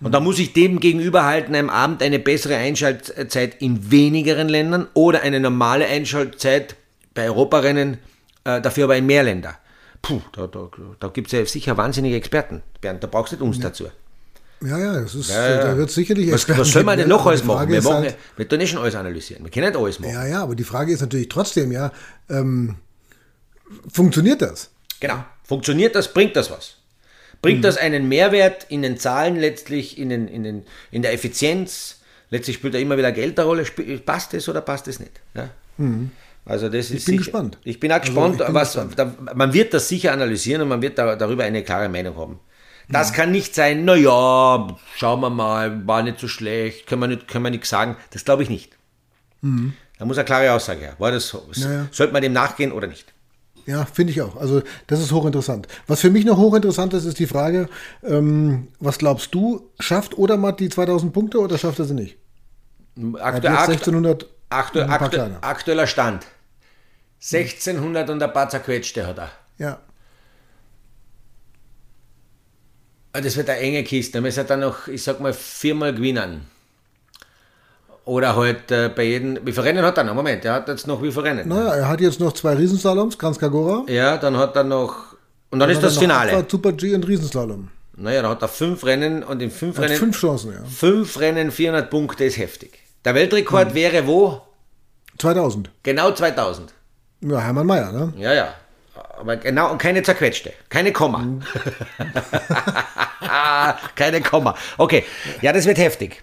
Und 0.00 0.08
mhm. 0.08 0.12
da 0.12 0.20
muss 0.20 0.38
ich 0.38 0.52
dem 0.54 0.80
gegenüberhalten, 0.80 1.54
einem 1.54 1.68
Abend 1.68 2.02
eine 2.02 2.18
bessere 2.18 2.56
Einschaltzeit 2.56 3.60
in 3.60 3.90
wenigeren 3.90 4.48
Ländern 4.48 4.88
oder 4.94 5.22
eine 5.22 5.40
normale 5.40 5.86
Einschaltzeit 5.86 6.76
bei 7.12 7.26
Europarennen, 7.26 7.98
äh, 8.44 8.60
dafür 8.62 8.84
aber 8.84 8.96
in 8.96 9.06
mehr 9.06 9.24
Länder. 9.24 9.58
Puh, 10.00 10.22
da, 10.32 10.46
da, 10.46 10.68
da 11.00 11.08
gibt 11.08 11.28
es 11.28 11.32
ja 11.32 11.44
sicher 11.44 11.76
wahnsinnige 11.76 12.16
Experten, 12.16 12.62
Bernd, 12.80 13.02
da 13.02 13.08
brauchst 13.08 13.32
du 13.32 13.36
nicht 13.36 13.44
uns 13.44 13.58
ja. 13.58 13.64
dazu. 13.64 13.88
Ja, 14.64 14.78
ja, 14.78 15.00
das 15.00 15.14
ist, 15.14 15.30
ja, 15.30 15.50
ja. 15.50 15.64
da 15.64 15.76
wird 15.76 15.90
sicherlich. 15.90 16.32
Was, 16.32 16.48
was 16.48 16.70
soll 16.70 16.84
man 16.84 16.98
denn 16.98 17.08
noch 17.08 17.26
alles 17.26 17.44
machen? 17.44 17.68
Wir, 17.68 17.82
machen 17.82 18.04
halt, 18.04 18.16
wir 18.36 18.48
tun 18.48 18.58
nicht 18.58 18.70
schon 18.70 18.80
alles 18.80 18.94
analysieren. 18.94 19.44
Wir 19.44 19.50
können 19.50 19.68
nicht 19.68 19.76
alles 19.76 20.00
machen. 20.00 20.12
Ja, 20.12 20.26
ja, 20.26 20.42
aber 20.42 20.54
die 20.54 20.64
Frage 20.64 20.92
ist 20.92 21.00
natürlich 21.00 21.28
trotzdem, 21.28 21.72
ja, 21.72 21.92
ähm, 22.30 22.76
funktioniert 23.92 24.42
das? 24.42 24.70
Genau. 25.00 25.24
Funktioniert 25.44 25.94
das? 25.94 26.12
Bringt 26.12 26.36
das 26.36 26.50
was? 26.50 26.76
Bringt 27.42 27.58
hm. 27.58 27.62
das 27.62 27.76
einen 27.76 28.08
Mehrwert 28.08 28.66
in 28.70 28.82
den 28.82 28.96
Zahlen 28.98 29.36
letztlich, 29.36 29.98
in, 29.98 30.08
den, 30.08 30.28
in, 30.28 30.44
den, 30.44 30.62
in 30.90 31.02
der 31.02 31.12
Effizienz? 31.12 32.00
Letztlich 32.30 32.56
spielt 32.56 32.74
da 32.74 32.78
immer 32.78 32.96
wieder 32.96 33.12
Geld 33.12 33.38
eine 33.38 33.46
Rolle. 33.46 33.64
Passt 34.04 34.32
es 34.34 34.48
oder 34.48 34.62
passt 34.62 34.88
es 34.88 34.98
nicht? 34.98 35.12
Ja? 35.34 35.50
Hm. 35.76 36.10
Also 36.46 36.68
das 36.68 36.86
ist 36.86 36.90
ich 36.90 37.04
bin 37.04 37.12
sicher, 37.12 37.18
gespannt. 37.18 37.58
Ich 37.64 37.80
bin 37.80 37.90
auch 37.92 37.96
also 37.96 38.12
gespannt, 38.12 38.38
bin 38.38 38.54
was, 38.54 38.72
gespannt. 38.72 38.98
Da, 38.98 39.14
man 39.34 39.52
wird 39.52 39.72
das 39.72 39.88
sicher 39.88 40.12
analysieren 40.12 40.62
und 40.62 40.68
man 40.68 40.82
wird 40.82 40.98
da, 40.98 41.16
darüber 41.16 41.44
eine 41.44 41.62
klare 41.62 41.88
Meinung 41.88 42.16
haben. 42.16 42.40
Das 42.88 43.12
kann 43.12 43.32
nicht 43.32 43.54
sein, 43.54 43.84
naja, 43.84 44.76
schauen 44.96 45.20
wir 45.20 45.30
mal, 45.30 45.86
war 45.86 46.02
nicht 46.02 46.18
so 46.18 46.28
schlecht, 46.28 46.86
können 46.86 47.00
wir, 47.00 47.08
nicht, 47.08 47.28
können 47.28 47.44
wir 47.44 47.50
nichts 47.50 47.68
sagen. 47.70 47.96
Das 48.10 48.24
glaube 48.24 48.42
ich 48.42 48.50
nicht. 48.50 48.76
Mhm. 49.40 49.74
Da 49.98 50.04
muss 50.04 50.18
eine 50.18 50.24
klare 50.24 50.52
Aussage 50.52 50.80
her. 50.80 50.94
War 50.98 51.10
das 51.10 51.28
so? 51.28 51.48
Naja. 51.56 51.86
Sollte 51.90 52.12
man 52.12 52.22
dem 52.22 52.32
nachgehen 52.32 52.72
oder 52.72 52.86
nicht? 52.86 53.12
Ja, 53.66 53.86
finde 53.86 54.12
ich 54.12 54.20
auch. 54.20 54.36
Also 54.36 54.62
das 54.86 55.00
ist 55.00 55.12
hochinteressant. 55.12 55.68
Was 55.86 56.00
für 56.00 56.10
mich 56.10 56.24
noch 56.24 56.36
hochinteressant 56.36 56.92
ist, 56.94 57.04
ist 57.04 57.18
die 57.18 57.26
Frage, 57.26 57.68
ähm, 58.02 58.68
was 58.78 58.98
glaubst 58.98 59.34
du, 59.34 59.70
schafft 59.80 60.18
Odermatt 60.18 60.60
die 60.60 60.68
2000 60.68 61.12
Punkte 61.12 61.40
oder 61.40 61.56
schafft 61.56 61.78
er 61.78 61.86
sie 61.86 61.94
nicht? 61.94 62.18
Aktu 63.18 63.48
1600 63.48 64.26
aktu 64.50 64.80
aktu 64.82 65.20
aktueller 65.40 65.86
Stand. 65.86 66.26
1600 67.20 68.10
und 68.10 68.22
ein 68.22 68.32
paar 68.32 68.48
zerquetschte 68.48 69.06
hat 69.06 69.18
er. 69.18 69.30
Ja. 69.58 69.72
Ah, 69.72 69.80
das 73.22 73.36
wird 73.36 73.48
eine 73.48 73.60
enge 73.60 73.84
Kiste. 73.84 74.20
Man 74.20 74.30
sollte 74.30 74.48
dann 74.48 74.60
noch, 74.60 74.88
ich 74.88 75.02
sag 75.02 75.20
mal, 75.20 75.32
viermal 75.32 75.94
gewinnen. 75.94 76.46
Oder 78.04 78.36
halt 78.36 78.70
äh, 78.70 78.90
bei 78.94 79.04
jedem. 79.04 79.38
Wie 79.46 79.52
viele 79.52 79.64
Rennen 79.64 79.84
hat 79.84 79.96
er 79.96 80.04
noch? 80.04 80.14
Moment, 80.14 80.44
er 80.44 80.54
hat 80.54 80.68
jetzt 80.68 80.86
noch 80.86 81.02
wie 81.02 81.10
viele 81.10 81.24
Rennen? 81.24 81.48
Naja, 81.48 81.74
er 81.74 81.88
hat 81.88 82.00
jetzt 82.00 82.20
noch 82.20 82.32
zwei 82.32 82.54
Riesenslaloms, 82.54 83.16
Kranz 83.16 83.38
Kagora. 83.38 83.84
Ja, 83.90 84.18
dann 84.18 84.36
hat 84.36 84.56
er 84.56 84.64
noch. 84.64 85.14
Und 85.50 85.58
dann, 85.58 85.68
dann 85.68 85.70
ist 85.70 85.82
das 85.82 85.96
Finale. 85.96 86.44
Super 86.48 86.72
G 86.72 86.94
und 86.94 87.06
Riesenslalom. 87.06 87.68
Naja, 87.96 88.22
dann 88.22 88.32
hat 88.32 88.42
er 88.42 88.48
fünf 88.48 88.84
Rennen 88.84 89.22
und 89.22 89.40
in 89.40 89.50
fünf 89.50 89.78
Rennen. 89.78 89.96
Fünf 89.96 90.18
Chancen, 90.18 90.52
ja. 90.52 90.64
Fünf 90.64 91.18
Rennen, 91.20 91.50
400 91.50 91.88
Punkte 91.88 92.24
ist 92.24 92.36
heftig. 92.38 92.78
Der 93.04 93.14
Weltrekord 93.14 93.68
hm. 93.68 93.74
wäre 93.74 94.06
wo? 94.06 94.40
2000. 95.18 95.70
Genau 95.82 96.10
2000. 96.10 96.74
Ja, 97.20 97.40
Hermann 97.40 97.66
Mayer, 97.66 97.92
ne? 97.92 98.12
Ja, 98.18 98.34
ja. 98.34 98.54
Aber 99.18 99.36
genau, 99.36 99.72
und 99.72 99.78
keine 99.78 100.02
zerquetschte. 100.02 100.52
Keine 100.68 100.92
Komma. 100.92 101.18
Mhm. 101.18 101.42
keine 103.94 104.20
Komma. 104.20 104.56
Okay, 104.76 105.04
ja, 105.42 105.52
das 105.52 105.66
wird 105.66 105.78
heftig. 105.78 106.22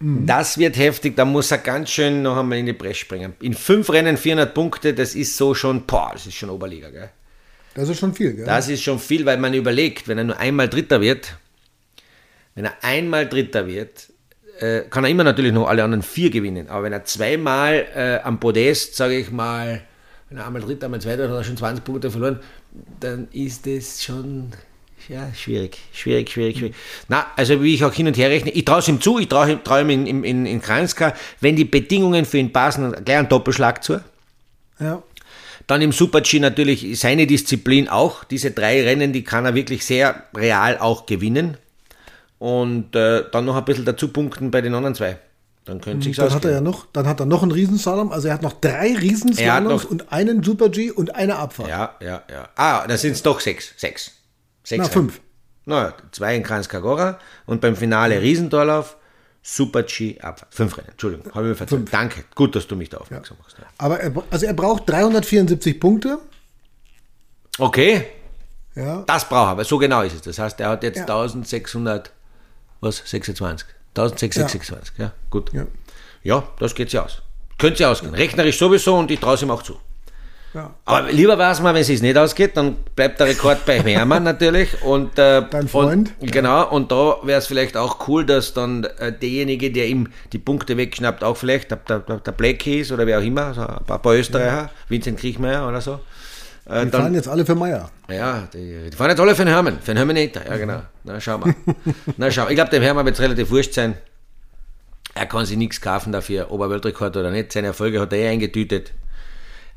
Mhm. 0.00 0.26
Das 0.26 0.56
wird 0.58 0.76
heftig, 0.76 1.16
da 1.16 1.24
muss 1.24 1.50
er 1.50 1.58
ganz 1.58 1.90
schön 1.90 2.22
noch 2.22 2.36
einmal 2.38 2.58
in 2.58 2.66
die 2.66 2.72
Bresche 2.72 3.00
springen. 3.00 3.34
In 3.40 3.54
fünf 3.54 3.90
Rennen 3.90 4.16
400 4.16 4.54
Punkte, 4.54 4.94
das 4.94 5.14
ist 5.14 5.36
so 5.36 5.54
schon, 5.54 5.86
boah, 5.86 6.10
das 6.12 6.26
ist 6.26 6.34
schon 6.34 6.50
Oberliga, 6.50 6.88
gell? 6.90 7.10
Das 7.74 7.88
ist 7.88 7.98
schon 7.98 8.14
viel, 8.14 8.32
gell? 8.32 8.46
Das 8.46 8.68
ist 8.68 8.82
schon 8.82 8.98
viel, 8.98 9.26
weil 9.26 9.36
man 9.36 9.52
überlegt, 9.54 10.08
wenn 10.08 10.18
er 10.18 10.24
nur 10.24 10.38
einmal 10.38 10.68
Dritter 10.68 11.00
wird, 11.00 11.36
wenn 12.54 12.64
er 12.64 12.82
einmal 12.82 13.28
Dritter 13.28 13.66
wird, 13.66 14.08
äh, 14.58 14.82
kann 14.90 15.04
er 15.04 15.10
immer 15.10 15.24
natürlich 15.24 15.52
noch 15.52 15.68
alle 15.68 15.84
anderen 15.84 16.02
vier 16.02 16.30
gewinnen. 16.30 16.68
Aber 16.68 16.84
wenn 16.84 16.92
er 16.92 17.04
zweimal 17.04 17.86
äh, 17.94 18.18
am 18.22 18.40
Podest, 18.40 18.96
sage 18.96 19.16
ich 19.16 19.30
mal, 19.30 19.82
wenn 20.30 20.38
er 20.38 20.46
einmal 20.46 20.62
Dritter, 20.62 20.86
einmal 20.86 21.00
Zweiter, 21.00 21.28
hat 21.28 21.36
er 21.36 21.44
schon 21.44 21.56
20 21.56 21.84
Punkte 21.84 22.10
verloren, 22.10 22.38
dann 23.00 23.28
ist 23.32 23.66
das 23.66 24.02
schon 24.02 24.52
ja, 25.08 25.32
schwierig, 25.34 25.78
schwierig, 25.92 26.30
schwierig, 26.30 26.58
schwierig. 26.58 26.74
Na, 27.08 27.26
also 27.36 27.60
wie 27.62 27.74
ich 27.74 27.84
auch 27.84 27.92
hin 27.92 28.06
und 28.06 28.16
her 28.16 28.30
rechne, 28.30 28.50
ich 28.52 28.64
traue 28.64 28.78
es 28.78 28.88
ihm 28.88 29.00
zu, 29.00 29.18
ich 29.18 29.28
traue 29.28 29.60
trau 29.62 29.80
ihm 29.80 29.90
in, 29.90 30.24
in, 30.24 30.46
in 30.46 30.62
Kranjska, 30.62 31.14
wenn 31.40 31.56
die 31.56 31.64
Bedingungen 31.64 32.24
für 32.24 32.38
ihn 32.38 32.52
passen, 32.52 32.92
gleich 33.04 33.18
einen 33.18 33.28
Doppelschlag 33.28 33.82
zu. 33.82 34.00
Ja. 34.78 35.02
Dann 35.66 35.82
im 35.82 35.92
Super-G 35.92 36.38
natürlich 36.38 36.98
seine 36.98 37.26
Disziplin 37.26 37.88
auch. 37.88 38.24
Diese 38.24 38.50
drei 38.50 38.82
Rennen, 38.82 39.12
die 39.12 39.24
kann 39.24 39.44
er 39.44 39.54
wirklich 39.54 39.84
sehr 39.84 40.24
real 40.34 40.78
auch 40.78 41.06
gewinnen. 41.06 41.56
Und 42.38 42.96
äh, 42.96 43.24
dann 43.30 43.44
noch 43.44 43.56
ein 43.56 43.64
bisschen 43.64 43.84
dazu 43.84 44.08
punkten 44.08 44.50
bei 44.50 44.60
den 44.60 44.74
anderen 44.74 44.94
zwei. 44.94 45.18
Dann 45.64 45.80
könnte 45.80 46.04
sich 46.04 46.16
Dann 46.16 46.32
hat 46.32 46.44
er 46.44 46.52
ja 46.52 46.60
noch, 46.60 46.86
dann 46.92 47.06
hat 47.06 47.20
er 47.20 47.26
noch 47.26 47.42
einen 47.42 47.52
Riesenslalom, 47.52 48.12
also 48.12 48.28
er 48.28 48.34
hat 48.34 48.42
noch 48.42 48.54
drei 48.54 48.94
Riesenslaloms 48.94 49.84
und 49.84 50.10
einen 50.10 50.42
Super 50.42 50.70
G 50.70 50.90
und 50.90 51.14
eine 51.14 51.36
Abfahrt. 51.36 51.68
Ja, 51.68 51.96
ja, 52.00 52.22
ja. 52.30 52.48
Ah, 52.56 52.86
da 52.86 52.96
sind 52.96 53.12
es 53.12 53.22
doch 53.22 53.40
sechs. 53.40 53.72
Sechs. 53.76 54.12
Sechs. 54.64 54.84
Na, 54.84 54.88
fünf. 54.88 55.20
Na, 55.66 55.94
zwei 56.12 56.34
in 56.34 56.42
Kranjskagora 56.42 57.18
und 57.46 57.60
beim 57.60 57.76
Finale 57.76 58.20
Riesentorlauf, 58.20 58.96
Super 59.42 59.82
G 59.82 60.18
Abfahrt. 60.20 60.54
Fünf 60.54 60.78
Rennen, 60.78 60.88
Entschuldigung, 60.88 61.32
habe 61.34 61.46
ich 61.46 61.50
mir 61.50 61.56
verzeiht. 61.56 61.92
Danke, 61.92 62.24
gut, 62.34 62.56
dass 62.56 62.66
du 62.66 62.76
mich 62.76 62.88
da 62.88 62.98
aufmerksam 62.98 63.36
machst. 63.42 63.58
Ja. 63.58 63.64
Aber 63.78 64.00
er, 64.00 64.12
also 64.30 64.46
er 64.46 64.54
braucht 64.54 64.88
374 64.88 65.78
Punkte. 65.78 66.18
Okay. 67.58 68.06
Ja. 68.74 69.02
Das 69.06 69.28
braucht 69.28 69.48
er, 69.48 69.50
aber 69.52 69.64
so 69.64 69.76
genau 69.78 70.02
ist 70.02 70.14
es. 70.14 70.22
Das 70.22 70.38
heißt, 70.38 70.58
er 70.60 70.70
hat 70.70 70.82
jetzt 70.82 70.96
ja. 70.96 71.02
1600, 71.02 72.10
was, 72.80 73.02
26. 73.04 73.66
1626, 73.96 74.98
ja, 74.98 75.04
ja 75.04 75.12
gut. 75.30 75.52
Ja. 75.52 75.66
ja, 76.22 76.42
das 76.58 76.74
geht 76.74 76.90
sich 76.90 77.00
aus. 77.00 77.22
Könnte 77.58 77.78
sich 77.78 77.86
ausgehen. 77.86 78.14
Rechnerisch 78.14 78.58
sowieso 78.58 78.96
und 78.96 79.10
ich 79.10 79.20
traue 79.20 79.34
es 79.34 79.42
ihm 79.42 79.50
auch 79.50 79.62
zu. 79.62 79.78
Ja. 80.54 80.74
Aber 80.84 81.12
lieber 81.12 81.38
es 81.38 81.60
mal, 81.60 81.74
wenn 81.74 81.82
es 81.82 82.02
nicht 82.02 82.18
ausgeht, 82.18 82.56
dann 82.56 82.76
bleibt 82.96 83.20
der 83.20 83.28
Rekord 83.28 83.64
bei 83.66 83.80
Hermann 83.80 84.22
natürlich. 84.24 84.82
Und, 84.82 85.16
äh, 85.18 85.42
Dein 85.48 85.68
Freund. 85.68 86.12
Und, 86.18 86.32
genau, 86.32 86.68
und 86.70 86.90
da 86.90 87.18
wäre 87.22 87.38
es 87.38 87.46
vielleicht 87.46 87.76
auch 87.76 88.08
cool, 88.08 88.26
dass 88.26 88.52
dann 88.52 88.84
äh, 88.84 89.12
derjenige, 89.12 89.70
der 89.70 89.86
ihm 89.86 90.08
die 90.32 90.38
Punkte 90.38 90.76
wegschnappt, 90.76 91.22
auch 91.22 91.36
vielleicht 91.36 91.70
der, 91.70 91.78
der, 91.78 92.00
der 92.00 92.32
Black 92.32 92.66
ist 92.66 92.90
oder 92.90 93.06
wer 93.06 93.18
auch 93.18 93.22
immer, 93.22 93.46
also 93.46 93.60
ein 93.60 93.84
paar, 93.86 94.00
paar 94.00 94.14
Österreicher, 94.14 94.62
ja. 94.62 94.70
Vincent 94.88 95.20
Kriechmeier 95.20 95.68
oder 95.68 95.80
so, 95.80 96.00
Äh, 96.70 96.84
Die 96.84 96.90
dann, 96.90 97.00
fahren 97.02 97.14
jetzt 97.14 97.28
alle 97.28 97.44
für 97.44 97.54
Meier. 97.54 97.90
ja, 98.08 98.48
die, 98.54 98.90
die 98.90 98.96
fahren 98.96 99.10
jetzt 99.10 99.20
alle 99.20 99.34
für 99.34 99.44
den 99.44 99.52
Hermann, 99.52 99.78
für 99.80 99.92
den 99.92 99.96
Hermann 99.96 100.16
Ja, 100.16 100.56
genau. 100.56 100.82
Na, 101.04 101.20
schauen 101.20 101.44
wir. 101.44 101.74
Na, 102.16 102.30
schauen 102.30 102.46
wir. 102.46 102.50
Ich 102.50 102.56
glaube, 102.56 102.70
dem 102.70 102.82
Hermann 102.82 103.04
wird 103.06 103.16
es 103.16 103.20
relativ 103.20 103.50
wurscht 103.50 103.74
sein. 103.74 103.96
Er 105.14 105.26
kann 105.26 105.44
sich 105.44 105.56
nichts 105.56 105.80
kaufen 105.80 106.12
dafür, 106.12 106.50
ob 106.52 106.60
er 106.60 106.70
Weltrekord 106.70 107.16
oder 107.16 107.30
nicht. 107.30 107.52
Seine 107.52 107.68
Erfolge 107.68 108.00
hat 108.00 108.12
er 108.12 108.18
eh 108.20 108.28
eingetütet. 108.28 108.92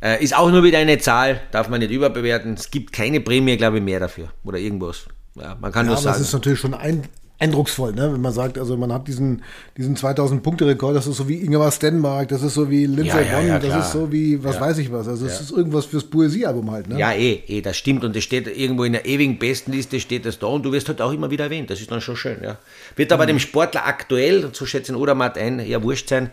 Äh, 0.02 0.24
ist 0.24 0.36
auch 0.36 0.52
nur 0.52 0.64
wieder 0.64 0.78
eine 0.78 0.98
Zahl, 1.00 1.42
darf 1.52 1.70
man 1.70 1.80
nicht 1.80 1.92
überbewerten. 1.92 2.54
Es 2.54 2.70
gibt 2.70 2.94
keine 2.94 3.20
Prämie, 3.22 3.58
glaube 3.58 3.78
ich, 3.78 3.84
mehr 3.84 4.00
dafür. 4.00 4.30
Oder 4.44 4.60
irgendwas. 4.60 5.06
Ja, 5.36 5.58
man 5.60 5.72
kann 5.72 5.86
Ja, 5.86 5.94
nur 5.94 5.98
aber 5.98 6.00
es 6.00 6.04
sagen. 6.04 6.22
ist 6.22 6.34
natürlich 6.34 6.60
schon 6.60 6.74
ein, 6.76 7.04
eindrucksvoll, 7.44 7.94
ne? 7.94 8.14
wenn 8.14 8.22
man 8.22 8.32
sagt, 8.32 8.58
also 8.58 8.78
man 8.78 8.92
hat 8.94 9.08
diesen, 9.08 9.44
diesen 9.78 9.96
2000-Punkte-Rekord, 9.98 10.96
das 10.96 11.08
ist 11.08 11.18
so 11.18 11.28
wie 11.28 11.42
Ingemar 11.42 11.72
Stenmark, 11.72 12.30
das 12.30 12.42
ist 12.42 12.54
so 12.54 12.70
wie 12.70 12.86
Lindsay 12.86 13.08
Ja, 13.08 13.22
ja, 13.22 13.38
Vonn, 13.38 13.48
ja, 13.48 13.60
das 13.60 13.70
klar. 13.70 13.80
ist 13.82 13.92
so 13.92 14.12
wie, 14.12 14.44
was 14.44 14.60
weiß 14.60 14.78
ich 14.78 14.92
was. 14.92 15.08
Also 15.08 15.26
es 15.26 15.42
ist 15.42 15.52
irgendwas 15.52 15.86
fürs 15.86 16.06
Poesiealbum 16.06 16.72
halt. 16.72 16.88
Ne? 16.88 16.98
Ja, 16.98 17.12
eh, 17.12 17.44
eh, 17.48 17.62
das 17.62 17.76
stimmt. 17.78 18.04
Und 18.04 18.16
das 18.16 18.24
steht 18.24 18.48
irgendwo 18.48 18.84
in 18.86 18.94
der 18.94 19.06
ewigen 19.06 19.38
Bestenliste, 19.38 20.00
steht 20.00 20.26
das 20.26 20.40
da 20.40 20.48
und 20.48 20.64
du 20.64 20.72
wirst 20.72 20.88
halt 20.88 21.02
auch 21.02 21.12
immer 21.12 21.30
wieder 21.30 21.46
erwähnt. 21.46 21.70
Das 21.70 21.82
ist 21.82 21.92
dann 21.92 22.02
schon 22.02 22.16
schön, 22.16 22.38
ja. 22.42 22.58
Wird 22.96 23.10
Mhm. 23.10 23.14
aber 23.14 23.26
dem 23.26 23.40
Sportler 23.40 23.86
aktuell, 23.86 24.50
so 24.54 24.66
schätzen 24.66 24.96
Odermatt 24.96 25.38
ein, 25.38 25.60
eher 25.60 25.84
wurscht 25.84 26.10
sein. 26.10 26.30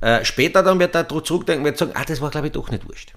Äh, 0.00 0.24
später 0.24 0.62
dann 0.62 0.78
wird 0.78 0.94
er 0.94 1.06
zurückdenken 1.08 1.60
und 1.60 1.66
wird 1.66 1.78
sagen, 1.78 1.92
ah, 1.94 2.04
das 2.06 2.20
war 2.20 2.30
glaube 2.30 2.48
ich 2.48 2.52
doch 2.52 2.70
nicht 2.70 2.88
wurscht. 2.88 3.12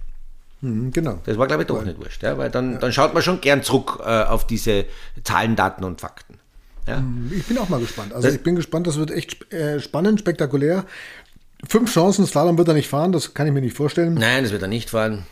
Mhm, 0.61 0.91
genau. 0.91 1.19
Das 1.25 1.37
war 1.37 1.47
glaube 1.47 1.63
ich 1.63 1.67
doch 1.67 1.83
nicht 1.83 1.97
wurscht, 1.97 2.23
ja, 2.23 2.37
weil 2.37 2.49
dann, 2.49 2.79
dann 2.79 2.91
schaut 2.93 3.13
man 3.13 3.21
schon 3.23 3.41
gern 3.41 3.63
zurück 3.63 3.99
äh, 4.05 4.23
auf 4.23 4.47
diese 4.47 4.85
Zahlen, 5.23 5.55
Daten 5.55 5.83
und 5.83 5.99
Fakten. 6.01 6.32
Ja. 6.87 7.03
Ich 7.31 7.45
bin 7.45 7.57
auch 7.57 7.69
mal 7.69 7.79
gespannt. 7.79 8.13
Also 8.13 8.27
ich 8.27 8.41
bin 8.41 8.55
gespannt, 8.55 8.87
das 8.87 8.97
wird 8.97 9.11
echt 9.11 9.51
äh, 9.53 9.79
spannend, 9.79 10.19
spektakulär. 10.19 10.85
Fünf 11.67 11.93
Chancen, 11.93 12.25
Slalom 12.25 12.57
wird 12.57 12.67
er 12.67 12.73
nicht 12.73 12.89
fahren, 12.89 13.11
das 13.11 13.33
kann 13.33 13.47
ich 13.47 13.53
mir 13.53 13.61
nicht 13.61 13.75
vorstellen. 13.75 14.15
Nein, 14.15 14.43
das 14.43 14.51
wird 14.51 14.61
er 14.61 14.67
nicht 14.67 14.89
fahren. 14.89 15.25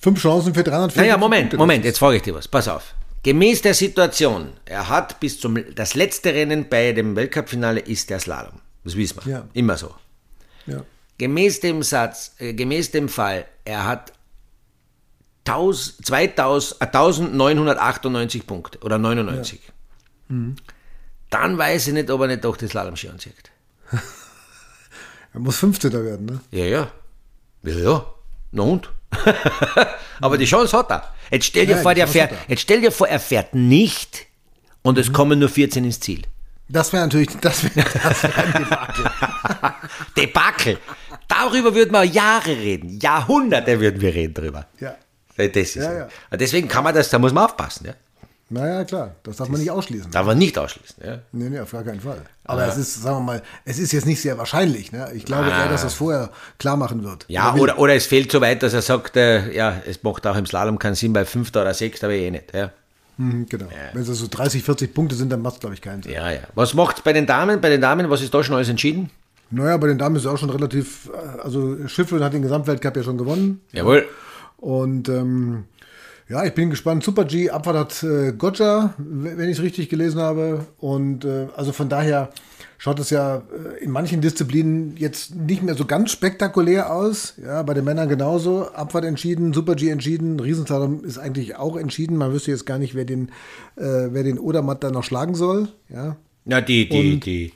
Fünf 0.00 0.20
Chancen 0.20 0.54
für 0.54 0.64
340 0.64 0.96
Naja, 1.00 1.16
Moment. 1.16 1.56
Moment, 1.56 1.84
jetzt 1.84 1.98
frage 1.98 2.16
ich 2.16 2.22
dir 2.22 2.34
was. 2.34 2.48
Pass 2.48 2.66
auf. 2.66 2.94
Gemäß 3.22 3.62
der 3.62 3.74
Situation, 3.74 4.48
er 4.64 4.88
hat 4.88 5.20
bis 5.20 5.38
zum 5.38 5.58
das 5.74 5.94
letzte 5.94 6.32
Rennen 6.32 6.68
bei 6.68 6.92
dem 6.92 7.14
Weltcup-Finale 7.14 7.80
ist 7.80 8.08
der 8.10 8.18
Slalom. 8.18 8.60
Das 8.82 8.96
wissen 8.96 9.18
wir. 9.24 9.32
Ja. 9.32 9.44
Immer 9.52 9.76
so. 9.76 9.94
Ja. 10.66 10.82
Gemäß 11.18 11.60
dem 11.60 11.82
Satz, 11.82 12.34
äh, 12.38 12.54
gemäß 12.54 12.92
dem 12.92 13.10
Fall, 13.10 13.44
er 13.64 13.86
hat 13.86 14.12
1000, 15.44 16.06
2000, 16.06 16.80
äh, 16.80 16.86
1998 16.86 18.46
Punkte 18.46 18.78
oder 18.80 18.96
99. 18.98 19.60
Dann 21.30 21.56
weiß 21.56 21.86
ich 21.88 21.94
nicht, 21.94 22.10
ob 22.10 22.20
er 22.22 22.26
nicht 22.28 22.44
doch 22.44 22.56
das 22.56 22.70
Slalom-Ski 22.70 23.08
anzieht. 23.08 23.34
Er 25.32 25.38
muss 25.38 25.58
15. 25.58 25.92
werden, 25.92 26.26
ne? 26.26 26.40
Ja, 26.50 26.64
ja. 26.64 26.90
Ja, 27.62 27.74
ja. 27.74 28.06
Na 28.50 28.62
und? 28.64 28.90
Aber 30.20 30.36
die 30.36 30.44
Chance 30.44 30.76
hat 30.76 30.90
er. 30.90 31.14
Jetzt 31.30 31.46
stell 31.46 31.66
dir 31.66 31.76
Ja, 31.76 31.82
vor, 31.82 31.94
der 31.94 32.08
fährt, 32.08 32.32
er. 32.32 32.38
jetzt 32.48 32.62
stell 32.62 32.80
dir 32.80 32.90
vor, 32.90 33.06
er 33.06 33.20
fährt 33.20 33.54
nicht 33.54 34.26
und 34.82 34.98
es 34.98 35.12
kommen 35.12 35.38
nur 35.38 35.48
14 35.48 35.84
ins 35.84 36.00
Ziel. 36.00 36.22
Das 36.68 36.92
wäre 36.92 37.04
natürlich, 37.04 37.28
das 37.40 37.62
wäre 37.62 37.88
das 38.02 38.22
wär 38.24 38.38
ein 38.38 38.52
Debakel. 38.64 39.04
Debakel. 40.16 40.78
Darüber 41.28 41.74
würden 41.76 41.92
wir 41.92 42.02
Jahre 42.04 42.50
reden. 42.50 42.98
Jahrhunderte 42.98 43.78
würden 43.78 44.00
wir 44.00 44.12
reden 44.12 44.34
drüber. 44.34 44.66
Ja. 44.80 44.96
Das 45.36 45.46
ist 45.46 45.76
ja, 45.76 45.92
ja. 45.92 46.08
Deswegen 46.32 46.66
kann 46.66 46.82
man 46.84 46.92
das, 46.94 47.08
da 47.08 47.18
muss 47.20 47.32
man 47.32 47.44
aufpassen. 47.44 47.86
Ja? 47.86 47.94
Naja, 48.50 48.84
klar, 48.84 49.14
das 49.22 49.36
darf 49.36 49.48
man 49.48 49.60
nicht 49.60 49.70
ausschließen. 49.70 50.10
Darf 50.10 50.26
man 50.26 50.36
nicht 50.36 50.58
ausschließen. 50.58 50.96
Ja? 51.04 51.18
Nee, 51.32 51.50
nee, 51.50 51.60
auf 51.60 51.70
gar 51.70 51.84
keinen 51.84 52.00
Fall. 52.00 52.20
Aber 52.44 52.66
es 52.66 52.76
ist, 52.76 53.00
sagen 53.00 53.18
wir 53.18 53.22
mal, 53.22 53.42
es 53.64 53.78
ist 53.78 53.92
jetzt 53.92 54.06
nicht 54.06 54.20
sehr 54.20 54.36
wahrscheinlich. 54.38 54.90
Ne? 54.90 55.08
Ich 55.14 55.24
glaube 55.24 55.50
eher, 55.50 55.68
dass 55.68 55.82
das 55.82 55.94
vorher 55.94 56.30
klar 56.58 56.76
machen 56.76 57.04
wird. 57.04 57.24
Ja, 57.28 57.54
oder, 57.54 57.78
oder 57.78 57.94
es 57.94 58.06
fehlt 58.06 58.32
so 58.32 58.40
weit, 58.40 58.62
dass 58.64 58.74
er 58.74 58.82
sagt, 58.82 59.16
äh, 59.16 59.52
ja, 59.52 59.80
es 59.86 60.02
macht 60.02 60.26
auch 60.26 60.36
im 60.36 60.46
Slalom 60.46 60.78
keinen 60.80 60.96
Sinn, 60.96 61.12
bei 61.12 61.24
Fünfter 61.24 61.62
oder 61.62 61.74
Sechster 61.74 62.08
aber 62.08 62.14
eh 62.14 62.30
nicht. 62.30 62.52
Ja, 62.52 62.72
Mhm, 63.20 63.46
genau. 63.50 63.66
Wenn 63.92 64.00
es 64.02 64.08
so 64.08 64.26
30, 64.30 64.62
40 64.62 64.94
Punkte 64.94 65.14
sind, 65.14 65.30
dann 65.30 65.42
macht 65.42 65.54
es, 65.56 65.60
glaube 65.60 65.74
ich, 65.74 65.82
keinen 65.82 66.02
Sinn. 66.02 66.12
ja. 66.12 66.30
ja. 66.32 66.40
Was 66.54 66.72
macht's 66.72 67.02
bei 67.02 67.12
den 67.12 67.26
Damen? 67.26 67.60
Bei 67.60 67.68
den 67.68 67.82
Damen, 67.82 68.08
was 68.08 68.22
ist 68.22 68.32
da 68.32 68.42
schon 68.42 68.56
alles 68.56 68.70
entschieden? 68.70 69.10
Naja, 69.50 69.76
bei 69.76 69.88
den 69.88 69.98
Damen 69.98 70.16
ist 70.16 70.22
es 70.22 70.26
auch 70.26 70.38
schon 70.38 70.48
relativ, 70.48 71.10
äh, 71.12 71.40
also 71.42 71.86
Schiffel 71.86 72.24
hat 72.24 72.32
den 72.32 72.40
Gesamtweltcup 72.42 72.96
ja 72.96 73.02
schon 73.02 73.18
gewonnen. 73.18 73.60
Jawohl. 73.72 74.06
Und 74.56 75.08
ähm, 75.10 75.64
ja, 76.30 76.44
ich 76.44 76.54
bin 76.54 76.70
gespannt. 76.70 77.02
Super 77.04 77.24
G, 77.24 77.50
Abfahrt 77.50 77.76
hat 77.76 78.02
äh, 78.02 78.32
Gotcha, 78.32 78.94
wenn 78.98 79.48
ich 79.50 79.58
es 79.58 79.62
richtig 79.62 79.88
gelesen 79.88 80.20
habe. 80.20 80.66
Und 80.78 81.24
äh, 81.24 81.48
also 81.56 81.72
von 81.72 81.88
daher 81.88 82.30
schaut 82.78 82.98
es 83.00 83.10
ja 83.10 83.42
äh, 83.78 83.82
in 83.84 83.90
manchen 83.90 84.20
Disziplinen 84.20 84.96
jetzt 84.96 85.34
nicht 85.34 85.62
mehr 85.62 85.74
so 85.74 85.84
ganz 85.84 86.12
spektakulär 86.12 86.92
aus. 86.94 87.34
Ja, 87.44 87.62
bei 87.62 87.74
den 87.74 87.84
Männern 87.84 88.08
genauso. 88.08 88.68
Abfahrt 88.72 89.04
entschieden, 89.04 89.52
Super 89.52 89.74
G 89.74 89.90
entschieden, 89.90 90.38
Riesenslalom 90.40 91.04
ist 91.04 91.18
eigentlich 91.18 91.56
auch 91.56 91.76
entschieden. 91.76 92.16
Man 92.16 92.32
wüsste 92.32 92.52
jetzt 92.52 92.64
gar 92.64 92.78
nicht, 92.78 92.94
wer 92.94 93.04
den, 93.04 93.28
äh, 93.76 93.82
wer 94.10 94.22
den 94.22 94.38
Odermatt 94.38 94.82
da 94.84 94.90
noch 94.90 95.04
schlagen 95.04 95.34
soll. 95.34 95.68
Ja, 95.88 96.16
Ja, 96.46 96.60
die, 96.60 96.88
die, 96.88 97.20
die, 97.20 97.52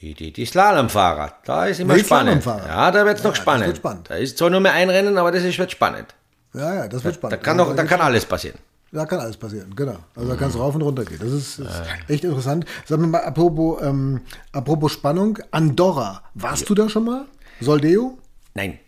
die, 0.00 0.14
die, 0.14 0.32
die 0.32 0.46
Slalomfahrer, 0.46 1.34
da 1.44 1.66
ist 1.66 1.78
immer 1.80 1.94
Die 1.94 2.00
spannend. 2.00 2.42
Slalomfahrer. 2.42 2.68
Ja, 2.68 2.90
da 2.90 3.06
wird's 3.06 3.22
noch 3.22 3.30
das 3.32 3.38
spannend. 3.38 3.76
spannend. 3.76 4.10
Da 4.10 4.14
ist 4.16 4.38
zwar 4.38 4.50
nur 4.50 4.60
mehr 4.60 4.72
ein 4.72 4.90
Rennen, 4.90 5.16
aber 5.18 5.30
das 5.30 5.44
ist, 5.44 5.58
wird 5.58 5.70
spannend. 5.70 6.14
Ja, 6.54 6.74
ja 6.74 6.88
das 6.88 7.04
wird 7.04 7.16
spannend. 7.16 7.32
Da 7.32 7.36
kann, 7.44 7.58
Also 7.58 7.70
noch, 7.70 7.76
da 7.76 7.84
kann 7.84 8.00
alles 8.00 8.24
passieren. 8.24 8.58
Da 8.92 9.06
kann 9.06 9.18
alles 9.18 9.36
passieren, 9.36 9.74
genau. 9.74 9.96
Also 10.14 10.28
da 10.28 10.36
kann 10.36 10.50
es 10.50 10.58
rauf 10.58 10.74
und 10.74 10.82
runter 10.82 11.04
gehen. 11.04 11.18
Das 11.20 11.32
ist, 11.32 11.58
ist 11.58 11.82
echt 12.06 12.22
interessant. 12.22 12.64
Sag 12.86 13.00
mir 13.00 13.08
mal, 13.08 13.22
apropos, 13.22 13.82
ähm, 13.82 14.20
apropos 14.52 14.92
Spannung, 14.92 15.38
Andorra, 15.50 16.22
warst 16.34 16.70
du 16.70 16.74
da 16.74 16.88
schon 16.88 17.04
mal? 17.04 17.24
Soldeo? 17.60 18.18
Nein. 18.54 18.78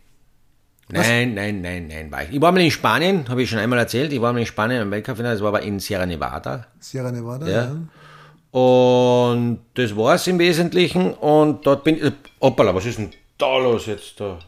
Nein, 0.89 1.35
nein, 1.35 1.61
nein, 1.61 1.89
nein, 1.89 2.13
war 2.13 2.23
ich. 2.23 2.33
Ich 2.33 2.41
war 2.41 2.53
mal 2.53 2.61
in 2.61 2.71
Spanien, 2.71 3.29
habe 3.29 3.43
ich 3.43 3.51
schon 3.51 3.59
einmal 3.59 3.81
erzählt. 3.81 4.13
Ich 4.13 4.21
war 4.21 4.33
mal 4.33 4.39
in 4.39 4.47
Spanien 4.47 4.83
im 4.83 4.91
Weltcup-Finale, 4.93 5.35
das 5.35 5.43
war 5.43 5.49
aber 5.49 5.63
in 5.63 5.81
Sierra 5.81 6.07
Nevada. 6.07 6.69
Sierra 6.79 7.11
Nevada? 7.11 7.49
Ja. 7.49 7.77
Und 8.53 9.59
das 9.75 9.97
war 9.97 10.15
es 10.15 10.27
im 10.29 10.39
Wesentlichen. 10.39 11.13
Und 11.15 11.67
dort 11.67 11.83
bin 11.83 11.97
ich. 11.97 12.13
Hoppala, 12.41 12.73
was 12.73 12.87
ist 12.87 12.99
denn 12.99 13.11
da 13.37 13.59
los 13.59 13.87
jetzt 13.87 14.21
da? 14.21 14.39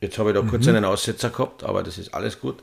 Jetzt 0.00 0.18
habe 0.18 0.30
ich 0.30 0.36
da 0.36 0.42
kurz 0.42 0.66
Mhm. 0.66 0.76
einen 0.76 0.84
Aussetzer 0.84 1.30
gehabt, 1.30 1.62
aber 1.64 1.82
das 1.82 1.98
ist 1.98 2.12
alles 2.14 2.40
gut. 2.40 2.62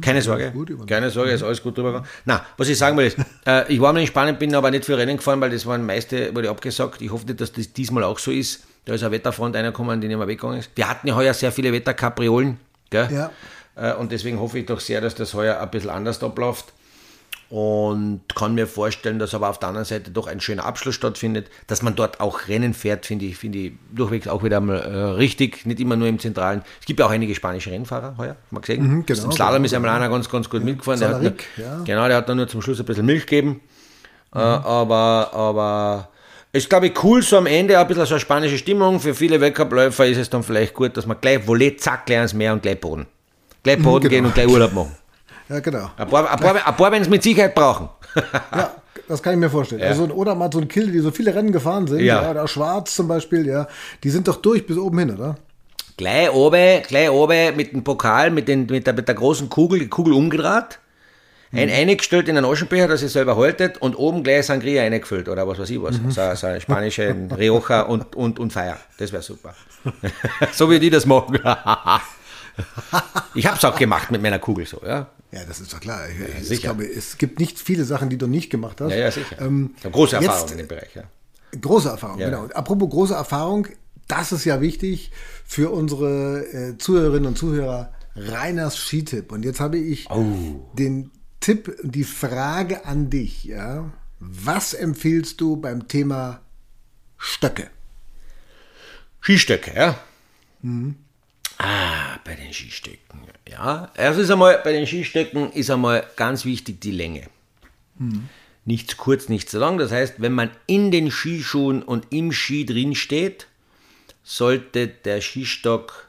Keine 0.00 0.22
Sorge, 0.22 0.50
keine 0.86 1.10
Sorge, 1.10 1.32
ist 1.32 1.42
alles 1.42 1.62
gut 1.62 1.76
drüber 1.76 1.90
gegangen. 1.92 2.08
Na, 2.24 2.46
was 2.56 2.68
ich 2.68 2.78
sagen 2.78 2.96
will 2.96 3.06
ist, 3.06 3.18
äh, 3.46 3.70
ich 3.70 3.78
war 3.80 3.92
mal 3.92 4.00
in 4.00 4.06
Spanien, 4.06 4.38
bin 4.38 4.54
aber 4.54 4.70
nicht 4.70 4.86
für 4.86 4.96
Rennen 4.96 5.18
gefahren, 5.18 5.40
weil 5.42 5.50
das 5.50 5.66
waren 5.66 5.84
meiste, 5.84 6.34
wurde 6.34 6.48
abgesagt. 6.48 7.02
Ich 7.02 7.10
hoffe 7.12 7.26
nicht, 7.26 7.38
dass 7.40 7.52
das 7.52 7.72
diesmal 7.74 8.02
auch 8.04 8.18
so 8.18 8.30
ist. 8.30 8.62
Da 8.86 8.94
ist 8.94 9.02
ein 9.02 9.10
Wetterfront 9.12 9.54
reingekommen, 9.54 10.00
die 10.00 10.08
nicht 10.08 10.16
mehr 10.16 10.26
weggegangen 10.26 10.60
ist. 10.60 10.70
Wir 10.74 10.88
hatten 10.88 11.06
ja 11.06 11.14
heuer 11.14 11.34
sehr 11.34 11.52
viele 11.52 11.70
Wetterkapriolen, 11.72 12.56
gell? 12.88 13.08
Ja. 13.12 13.30
Äh, 13.76 13.92
und 13.94 14.10
deswegen 14.10 14.40
hoffe 14.40 14.58
ich 14.58 14.64
doch 14.64 14.80
sehr, 14.80 15.02
dass 15.02 15.14
das 15.14 15.34
heuer 15.34 15.60
ein 15.60 15.70
bisschen 15.70 15.90
anders 15.90 16.22
abläuft. 16.22 16.72
Und 17.50 18.20
kann 18.34 18.54
mir 18.54 18.66
vorstellen, 18.66 19.18
dass 19.18 19.32
aber 19.34 19.48
auf 19.48 19.58
der 19.58 19.70
anderen 19.70 19.86
Seite 19.86 20.10
doch 20.10 20.26
ein 20.26 20.38
schöner 20.38 20.66
Abschluss 20.66 20.94
stattfindet. 20.94 21.48
Dass 21.66 21.80
man 21.80 21.94
dort 21.94 22.20
auch 22.20 22.48
Rennen 22.48 22.74
fährt, 22.74 23.06
finde 23.06 23.24
ich, 23.24 23.38
finde 23.38 23.58
ich 23.58 23.72
durchwegs 23.90 24.28
auch 24.28 24.44
wieder 24.44 24.60
mal 24.60 24.76
äh, 24.76 24.96
richtig. 25.12 25.64
Nicht 25.64 25.80
immer 25.80 25.96
nur 25.96 26.08
im 26.08 26.18
Zentralen. 26.18 26.62
Es 26.78 26.84
gibt 26.84 27.00
ja 27.00 27.06
auch 27.06 27.10
einige 27.10 27.34
spanische 27.34 27.70
Rennfahrer 27.70 28.16
heuer, 28.18 28.36
wir 28.50 28.60
gesehen. 28.60 28.82
Mhm, 28.82 29.06
genau, 29.06 29.24
Im 29.24 29.32
Slalom 29.32 29.54
genau, 29.54 29.64
ist 29.64 29.74
einmal 29.74 29.90
einer 29.92 30.10
ganz, 30.10 30.28
ganz 30.28 30.50
gut 30.50 30.62
mitgefahren. 30.62 31.00
Der 31.00 31.08
hat 31.08 31.22
nur, 31.22 31.30
Salaric, 31.30 31.46
ja. 31.56 31.84
Genau, 31.84 32.06
der 32.06 32.16
hat 32.18 32.28
dann 32.28 32.36
nur 32.36 32.48
zum 32.48 32.60
Schluss 32.60 32.80
ein 32.80 32.86
bisschen 32.86 33.06
Milch 33.06 33.24
gegeben. 33.24 33.62
Äh, 34.34 34.38
aber, 34.38 35.30
aber 35.32 36.10
ist, 36.52 36.68
glaube 36.68 36.88
ich, 36.88 37.04
cool, 37.04 37.22
so 37.22 37.38
am 37.38 37.46
Ende 37.46 37.78
ein 37.78 37.86
bisschen 37.86 38.04
so 38.06 38.14
eine 38.14 38.20
spanische 38.20 38.58
Stimmung. 38.58 39.00
Für 39.00 39.14
viele 39.14 39.40
Weltcupläufer 39.40 40.06
ist 40.06 40.18
es 40.18 40.28
dann 40.28 40.42
vielleicht 40.42 40.74
gut, 40.74 40.96
dass 40.96 41.06
man 41.06 41.18
gleich 41.20 41.46
Volet, 41.46 41.80
zack, 41.80 42.06
gleich 42.06 42.18
ans 42.18 42.34
Meer 42.34 42.52
und 42.52 42.62
gleich 42.62 42.80
Boden. 42.80 43.06
Gleich 43.62 43.82
Boden 43.82 44.08
genau. 44.08 44.10
gehen 44.10 44.24
und 44.26 44.34
gleich 44.34 44.48
Urlaub 44.48 44.72
machen. 44.72 44.96
Ja, 45.48 45.60
genau. 45.60 45.90
Ein 45.96 46.08
paar, 46.08 46.30
ein 46.30 46.38
paar, 46.38 46.54
ein 46.54 46.76
paar 46.76 46.92
werden 46.92 47.02
es 47.02 47.08
mit 47.08 47.22
Sicherheit 47.22 47.54
brauchen. 47.54 47.88
Ja, 48.54 48.72
das 49.06 49.22
kann 49.22 49.34
ich 49.34 49.38
mir 49.38 49.48
vorstellen. 49.48 49.82
Also 49.82 50.04
ein 50.04 50.10
Odermatt, 50.10 50.52
so 50.52 50.58
ein 50.60 50.68
Kill, 50.68 50.90
die 50.90 50.98
so 50.98 51.10
viele 51.10 51.34
Rennen 51.34 51.52
gefahren 51.52 51.86
sind, 51.86 52.00
Ja. 52.00 52.22
ja. 52.22 52.30
oder 52.30 52.46
Schwarz 52.48 52.94
zum 52.94 53.08
Beispiel, 53.08 53.46
ja, 53.46 53.66
die 54.04 54.10
sind 54.10 54.28
doch 54.28 54.36
durch 54.36 54.66
bis 54.66 54.76
oben 54.76 54.98
hin, 54.98 55.10
oder? 55.14 55.36
Gleich 55.96 56.30
oben, 56.32 56.82
gleich 56.86 57.10
oben 57.10 57.56
mit 57.56 57.72
dem 57.72 57.84
Pokal, 57.84 58.30
mit, 58.30 58.48
den, 58.48 58.66
mit, 58.66 58.86
der, 58.86 58.94
mit 58.94 59.08
der 59.08 59.14
großen 59.14 59.48
Kugel, 59.48 59.78
die 59.80 59.88
Kugel 59.88 60.12
umgedreht, 60.12 60.78
ein 61.52 61.70
eingestellt 61.70 62.28
in 62.28 62.36
einen 62.36 62.44
Aschenbecher, 62.44 62.88
dass 62.88 63.02
es 63.02 63.14
selber 63.14 63.36
haltet 63.36 63.78
und 63.78 63.94
oben 63.94 64.22
gleich 64.22 64.46
Sangria 64.46 64.82
eingefüllt 64.82 65.28
oder 65.30 65.48
was 65.48 65.58
weiß 65.58 65.70
ich 65.70 65.82
was. 65.82 65.96
So, 66.10 66.34
so 66.34 66.46
eine 66.46 66.60
spanische 66.60 67.14
Rioja 67.38 67.82
und, 67.82 68.14
und, 68.14 68.38
und 68.38 68.52
Feier. 68.52 68.76
Das 68.98 69.12
wäre 69.12 69.22
super. 69.22 69.54
so 70.52 70.70
wie 70.70 70.78
die 70.78 70.90
das 70.90 71.06
machen. 71.06 71.38
ich 73.34 73.46
habe 73.46 73.56
es 73.56 73.64
auch 73.64 73.76
gemacht 73.78 74.10
mit 74.10 74.20
meiner 74.20 74.38
Kugel 74.38 74.66
so, 74.66 74.80
ja. 74.86 75.06
Ja, 75.30 75.44
das 75.44 75.60
ist 75.60 75.72
doch 75.72 75.80
klar. 75.80 76.08
Ich, 76.08 76.40
ich 76.42 76.48
sicher. 76.48 76.62
glaube, 76.62 76.86
es 76.86 77.18
gibt 77.18 77.38
nicht 77.38 77.58
viele 77.58 77.84
Sachen, 77.84 78.08
die 78.08 78.16
du 78.16 78.26
nicht 78.26 78.48
gemacht 78.50 78.80
hast. 78.80 78.92
Ja, 78.92 78.96
ja, 78.98 79.10
sicher. 79.10 79.40
Ähm, 79.40 79.74
ich 79.76 79.84
habe 79.84 79.92
große 79.92 80.16
jetzt- 80.16 80.24
Erfahrung 80.26 80.50
in 80.52 80.58
dem 80.58 80.68
Bereich, 80.68 80.94
ja. 80.94 81.02
Große 81.60 81.88
Erfahrung, 81.90 82.18
Ja. 82.18 82.26
genau. 82.30 82.42
Und 82.44 82.56
Apropos 82.56 82.88
große 82.90 83.14
Erfahrung, 83.14 83.66
das 84.06 84.32
ist 84.32 84.44
ja 84.46 84.60
wichtig 84.60 85.10
für 85.44 85.70
unsere 85.70 86.44
äh, 86.46 86.78
Zuhörerinnen 86.78 87.26
und 87.26 87.38
Zuhörer. 87.38 87.92
Reiners 88.16 88.76
Skitipp. 88.78 89.30
Und 89.32 89.44
jetzt 89.44 89.60
habe 89.60 89.78
ich 89.78 90.10
Oh. 90.10 90.24
den 90.74 91.10
Tipp, 91.40 91.76
die 91.82 92.04
Frage 92.04 92.84
an 92.86 93.10
dich. 93.10 93.44
Ja, 93.44 93.90
was 94.18 94.74
empfiehlst 94.74 95.40
du 95.40 95.56
beim 95.56 95.86
Thema 95.88 96.40
Stöcke? 97.18 97.68
Skistöcke, 99.20 99.72
ja. 99.76 99.98
Ah, 101.58 102.07
bei 102.28 102.34
den 102.34 102.52
Skistöcken. 102.52 103.22
Ja, 103.48 103.90
erstens 103.94 104.30
einmal, 104.30 104.60
bei 104.62 104.72
den 104.72 104.86
Skistöcken 104.86 105.50
ist 105.52 105.70
einmal 105.70 106.06
ganz 106.16 106.44
wichtig 106.44 106.78
die 106.78 106.90
Länge. 106.90 107.22
Nichts 108.66 108.98
kurz, 108.98 109.30
nichts 109.30 109.54
lang. 109.54 109.78
Das 109.78 109.90
heißt, 109.90 110.16
wenn 110.18 110.32
man 110.32 110.50
in 110.66 110.90
den 110.90 111.10
Skischuhen 111.10 111.82
und 111.82 112.12
im 112.12 112.30
Ski 112.32 112.66
drin 112.66 112.94
steht, 112.94 113.46
sollte 114.22 114.88
der 114.88 115.22
Skistock 115.22 116.08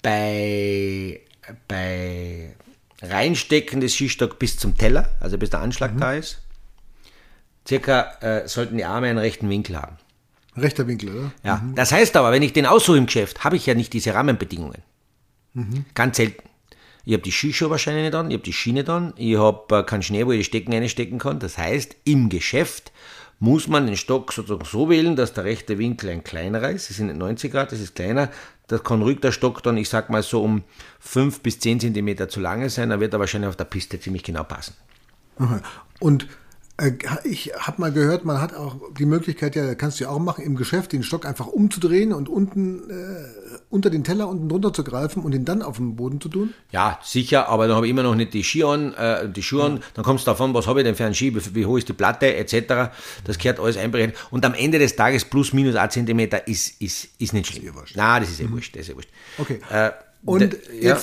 bei, 0.00 1.20
bei 1.66 2.54
Reinstecken 3.02 3.80
des 3.80 3.94
Skistocks 3.94 4.36
bis 4.38 4.58
zum 4.58 4.78
Teller, 4.78 5.10
also 5.18 5.38
bis 5.38 5.50
der 5.50 5.60
Anschlag 5.60 5.98
da 5.98 6.14
ist, 6.14 6.40
circa 7.66 8.12
äh, 8.20 8.46
sollten 8.46 8.76
die 8.76 8.84
Arme 8.84 9.08
einen 9.08 9.18
rechten 9.18 9.50
Winkel 9.50 9.76
haben. 9.76 9.96
Rechter 10.56 10.86
Winkel, 10.86 11.08
oder? 11.16 11.32
Ja, 11.42 11.64
das 11.74 11.90
heißt 11.90 12.16
aber, 12.16 12.30
wenn 12.30 12.42
ich 12.42 12.52
den 12.52 12.66
aussuche 12.66 12.96
im 12.96 13.06
Geschäft, 13.06 13.42
habe 13.42 13.56
ich 13.56 13.66
ja 13.66 13.74
nicht 13.74 13.92
diese 13.92 14.14
Rahmenbedingungen. 14.14 14.82
Ganz 15.94 16.16
selten. 16.16 16.48
Ich 17.04 17.14
habe 17.14 17.22
die 17.22 17.32
Skischuhe 17.32 17.70
wahrscheinlich 17.70 18.04
nicht 18.04 18.14
an, 18.14 18.30
ich 18.30 18.34
habe 18.34 18.44
die 18.44 18.52
Schiene 18.52 18.84
dann, 18.84 19.14
ich 19.16 19.36
habe 19.36 19.78
äh, 19.78 19.82
keinen 19.82 20.02
Schnee, 20.02 20.26
wo 20.26 20.32
ich 20.32 20.38
die 20.38 20.44
Stecken 20.44 20.74
einstecken 20.74 21.18
kann. 21.18 21.38
Das 21.38 21.56
heißt, 21.56 21.96
im 22.04 22.28
Geschäft 22.28 22.92
muss 23.38 23.68
man 23.68 23.86
den 23.86 23.96
Stock 23.96 24.32
sozusagen 24.32 24.66
so 24.66 24.90
wählen, 24.90 25.16
dass 25.16 25.32
der 25.32 25.44
rechte 25.44 25.78
Winkel 25.78 26.10
ein 26.10 26.22
kleinerer 26.22 26.70
ist. 26.70 26.90
Das 26.90 26.98
sind 26.98 27.06
nicht 27.06 27.18
90 27.18 27.50
Grad, 27.50 27.72
das 27.72 27.80
ist 27.80 27.94
kleiner. 27.94 28.30
Das 28.66 28.84
kann 28.84 29.02
ruhig 29.02 29.20
der 29.20 29.32
Stock 29.32 29.62
dann, 29.62 29.78
ich 29.78 29.88
sag 29.88 30.10
mal 30.10 30.22
so 30.22 30.42
um 30.42 30.62
5 31.00 31.40
bis 31.40 31.58
10 31.58 31.80
Zentimeter 31.80 32.28
zu 32.28 32.38
lange 32.38 32.68
sein, 32.70 32.90
dann 32.90 33.00
wird 33.00 33.14
er 33.14 33.18
wahrscheinlich 33.18 33.48
auf 33.48 33.56
der 33.56 33.64
Piste 33.64 33.98
ziemlich 33.98 34.22
genau 34.22 34.44
passen. 34.44 34.74
Und 35.98 36.28
ich 37.24 37.52
habe 37.58 37.80
mal 37.80 37.92
gehört, 37.92 38.24
man 38.24 38.40
hat 38.40 38.54
auch 38.54 38.76
die 38.98 39.04
Möglichkeit, 39.04 39.54
ja, 39.56 39.74
kannst 39.74 40.00
du 40.00 40.04
ja 40.04 40.10
auch 40.10 40.18
machen, 40.18 40.44
im 40.44 40.56
Geschäft 40.56 40.92
den 40.92 41.02
Stock 41.02 41.26
einfach 41.26 41.46
umzudrehen 41.46 42.12
und 42.12 42.28
unten 42.28 42.88
äh, 42.90 42.94
unter 43.68 43.90
den 43.90 44.02
Teller 44.04 44.28
unten 44.28 44.48
drunter 44.48 44.72
zu 44.72 44.82
greifen 44.82 45.22
und 45.22 45.34
ihn 45.34 45.44
dann 45.44 45.62
auf 45.62 45.76
den 45.76 45.96
Boden 45.96 46.20
zu 46.20 46.28
tun. 46.28 46.54
Ja, 46.70 46.98
sicher, 47.02 47.48
aber 47.48 47.66
dann 47.66 47.76
habe 47.76 47.86
ich 47.86 47.90
immer 47.90 48.02
noch 48.02 48.14
nicht 48.14 48.32
die 48.34 48.42
Ski 48.44 48.64
an, 48.64 48.94
äh, 48.94 49.28
die 49.28 49.42
Schuhe 49.42 49.64
an. 49.64 49.80
Dann 49.94 50.04
kommt 50.04 50.20
es 50.20 50.24
davon, 50.24 50.54
was 50.54 50.66
habe 50.66 50.80
ich 50.80 50.84
denn 50.86 50.94
für 50.94 51.04
einen 51.04 51.14
Ski, 51.14 51.34
wie, 51.34 51.54
wie 51.54 51.66
hoch 51.66 51.76
ist 51.78 51.88
die 51.88 51.92
Platte, 51.92 52.34
etc. 52.34 52.90
Das 53.24 53.38
gehört 53.38 53.60
alles 53.60 53.76
einberechnet. 53.76 54.16
Und 54.30 54.44
am 54.46 54.54
Ende 54.54 54.78
des 54.78 54.96
Tages 54.96 55.24
plus 55.24 55.52
minus 55.52 55.76
ein 55.76 55.90
Zentimeter 55.90 56.48
ist, 56.48 56.80
ist, 56.80 57.08
ist 57.18 57.32
nicht 57.32 57.46
schlimm. 57.48 57.66
eh 57.68 57.74
wurscht. 57.74 57.96
Nein, 57.96 58.22
das 58.22 58.30
ist 58.30 58.40
eh 58.40 58.50
wurscht, 58.50 58.74
das 58.74 58.82
ist 58.82 58.90
eh 58.90 58.94
wurscht. 58.96 59.10
Okay. 59.38 59.60
Äh, 59.70 59.90
Und 60.24 60.40
d- 60.52 60.58
ja. 60.80 60.98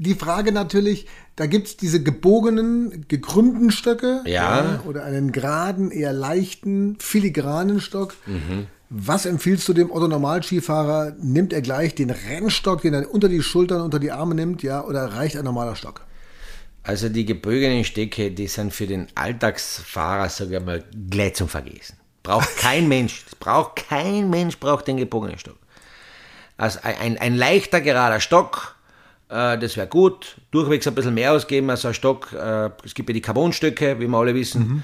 Die 0.00 0.14
Frage 0.14 0.50
natürlich, 0.52 1.06
da 1.36 1.46
gibt 1.46 1.68
es 1.68 1.76
diese 1.76 2.02
gebogenen, 2.02 3.04
gekrümmten 3.08 3.70
Stöcke 3.70 4.22
Ja. 4.26 4.80
oder 4.86 5.04
einen 5.04 5.32
geraden, 5.32 5.90
eher 5.90 6.12
leichten, 6.12 6.96
filigranen 6.98 7.80
Stock. 7.80 8.14
Mhm. 8.26 8.66
Was 8.88 9.24
empfiehlst 9.26 9.68
du 9.68 9.72
dem 9.72 9.90
Otto-Normalskifahrer? 9.90 11.14
Nimmt 11.20 11.52
er 11.52 11.62
gleich 11.62 11.94
den 11.94 12.10
Rennstock, 12.10 12.82
den 12.82 12.94
er 12.94 13.12
unter 13.14 13.28
die 13.28 13.42
Schultern, 13.42 13.82
unter 13.82 13.98
die 14.00 14.10
Arme 14.10 14.34
nimmt, 14.34 14.62
ja, 14.62 14.84
oder 14.84 15.04
reicht 15.14 15.36
ein 15.36 15.44
normaler 15.44 15.76
Stock? 15.76 16.00
Also 16.82 17.08
die 17.08 17.26
gebogenen 17.26 17.84
Stecke, 17.84 18.30
die 18.32 18.46
sind 18.48 18.72
für 18.72 18.86
den 18.86 19.06
Alltagsfahrer, 19.14 20.28
sage 20.28 20.56
ich 20.56 20.64
mal, 20.64 20.82
gleich 21.10 21.34
zum 21.34 21.48
Vergessen. 21.48 21.96
Braucht 22.22 22.56
kein 22.58 22.88
Mensch. 22.88 23.24
Braucht 23.38 23.76
kein 23.88 24.30
Mensch 24.30 24.58
braucht 24.58 24.88
den 24.88 24.96
gebogenen 24.96 25.38
Stock. 25.38 25.58
Also 26.56 26.80
ein, 26.82 27.16
ein, 27.18 27.36
leichter, 27.36 27.80
gerader 27.80 28.20
Stock, 28.20 28.76
das 29.30 29.76
wäre 29.76 29.86
gut. 29.86 30.36
Durchwegs 30.50 30.86
ein 30.86 30.94
bisschen 30.94 31.14
mehr 31.14 31.32
ausgeben 31.32 31.70
als 31.70 31.86
ein 31.86 31.94
Stock. 31.94 32.32
Äh, 32.32 32.70
es 32.84 32.94
gibt 32.94 33.08
ja 33.08 33.12
die 33.12 33.20
Carbonstöcke, 33.20 34.00
wie 34.00 34.08
wir 34.08 34.18
alle 34.18 34.34
wissen. 34.34 34.82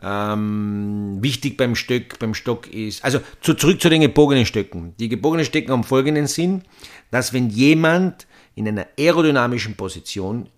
Ähm, 0.00 1.18
wichtig 1.20 1.56
beim 1.56 1.74
Stock, 1.74 2.18
beim 2.20 2.34
Stock 2.34 2.68
ist, 2.72 3.04
also 3.04 3.20
zu, 3.40 3.54
zurück 3.54 3.80
zu 3.80 3.88
den 3.88 4.00
gebogenen 4.02 4.46
Stöcken. 4.46 4.94
Die 5.00 5.08
gebogenen 5.08 5.44
Stöcken 5.44 5.72
haben 5.72 5.82
folgenden 5.82 6.28
Sinn, 6.28 6.62
dass 7.10 7.32
wenn 7.32 7.50
jemand 7.50 8.28
in 8.54 8.68
einer 8.68 8.86
aerodynamischen 8.96 9.74
Position, 9.74 10.48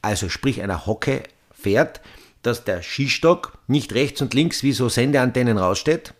also 0.00 0.30
sprich 0.30 0.62
einer 0.62 0.86
Hocke, 0.86 1.24
fährt, 1.52 2.00
dass 2.40 2.64
der 2.64 2.82
Skistock 2.82 3.58
nicht 3.66 3.92
rechts 3.92 4.22
und 4.22 4.32
links 4.32 4.62
wie 4.62 4.72
so 4.72 4.88
Sendeantennen 4.88 5.58
raussteht, 5.58 6.14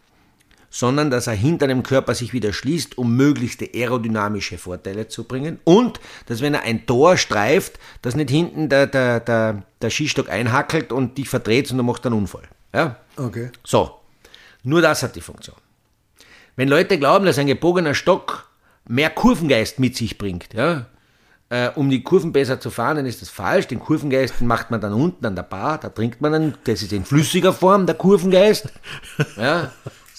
sondern 0.70 1.10
dass 1.10 1.26
er 1.26 1.34
hinter 1.34 1.66
dem 1.66 1.82
Körper 1.82 2.14
sich 2.14 2.32
wieder 2.32 2.52
schließt, 2.52 2.98
um 2.98 3.16
möglichste 3.16 3.68
aerodynamische 3.74 4.58
Vorteile 4.58 5.08
zu 5.08 5.24
bringen. 5.24 5.58
Und 5.64 6.00
dass 6.26 6.40
wenn 6.40 6.54
er 6.54 6.62
ein 6.62 6.86
Tor 6.86 7.16
streift, 7.16 7.78
dass 8.02 8.16
nicht 8.16 8.30
hinten 8.30 8.68
der, 8.68 8.86
der, 8.86 9.20
der, 9.20 9.62
der 9.80 9.90
Skistock 9.90 10.28
einhackelt 10.28 10.92
und 10.92 11.18
dich 11.18 11.28
verdreht 11.28 11.70
und 11.70 11.78
du 11.78 11.84
machst 11.84 12.04
einen 12.06 12.16
Unfall. 12.16 12.48
Ja? 12.74 12.96
Okay. 13.16 13.50
So, 13.64 13.92
nur 14.62 14.82
das 14.82 15.02
hat 15.02 15.16
die 15.16 15.20
Funktion. 15.20 15.56
Wenn 16.56 16.68
Leute 16.68 16.98
glauben, 16.98 17.26
dass 17.26 17.38
ein 17.38 17.46
gebogener 17.46 17.94
Stock 17.94 18.48
mehr 18.88 19.10
Kurvengeist 19.10 19.78
mit 19.78 19.96
sich 19.96 20.18
bringt, 20.18 20.54
ja, 20.54 20.86
äh, 21.48 21.70
um 21.74 21.90
die 21.90 22.02
Kurven 22.02 22.32
besser 22.32 22.58
zu 22.60 22.70
fahren, 22.70 22.96
dann 22.96 23.06
ist 23.06 23.22
das 23.22 23.28
falsch. 23.28 23.68
Den 23.68 23.78
Kurvengeist 23.78 24.40
macht 24.40 24.70
man 24.70 24.80
dann 24.80 24.92
unten 24.92 25.24
an 25.26 25.36
der 25.36 25.42
Bar, 25.42 25.78
da 25.78 25.88
trinkt 25.88 26.20
man 26.20 26.32
dann, 26.32 26.54
das 26.64 26.82
ist 26.82 26.92
in 26.92 27.04
flüssiger 27.04 27.52
Form, 27.52 27.86
der 27.86 27.94
Kurvengeist. 27.94 28.72
Ja, 29.36 29.72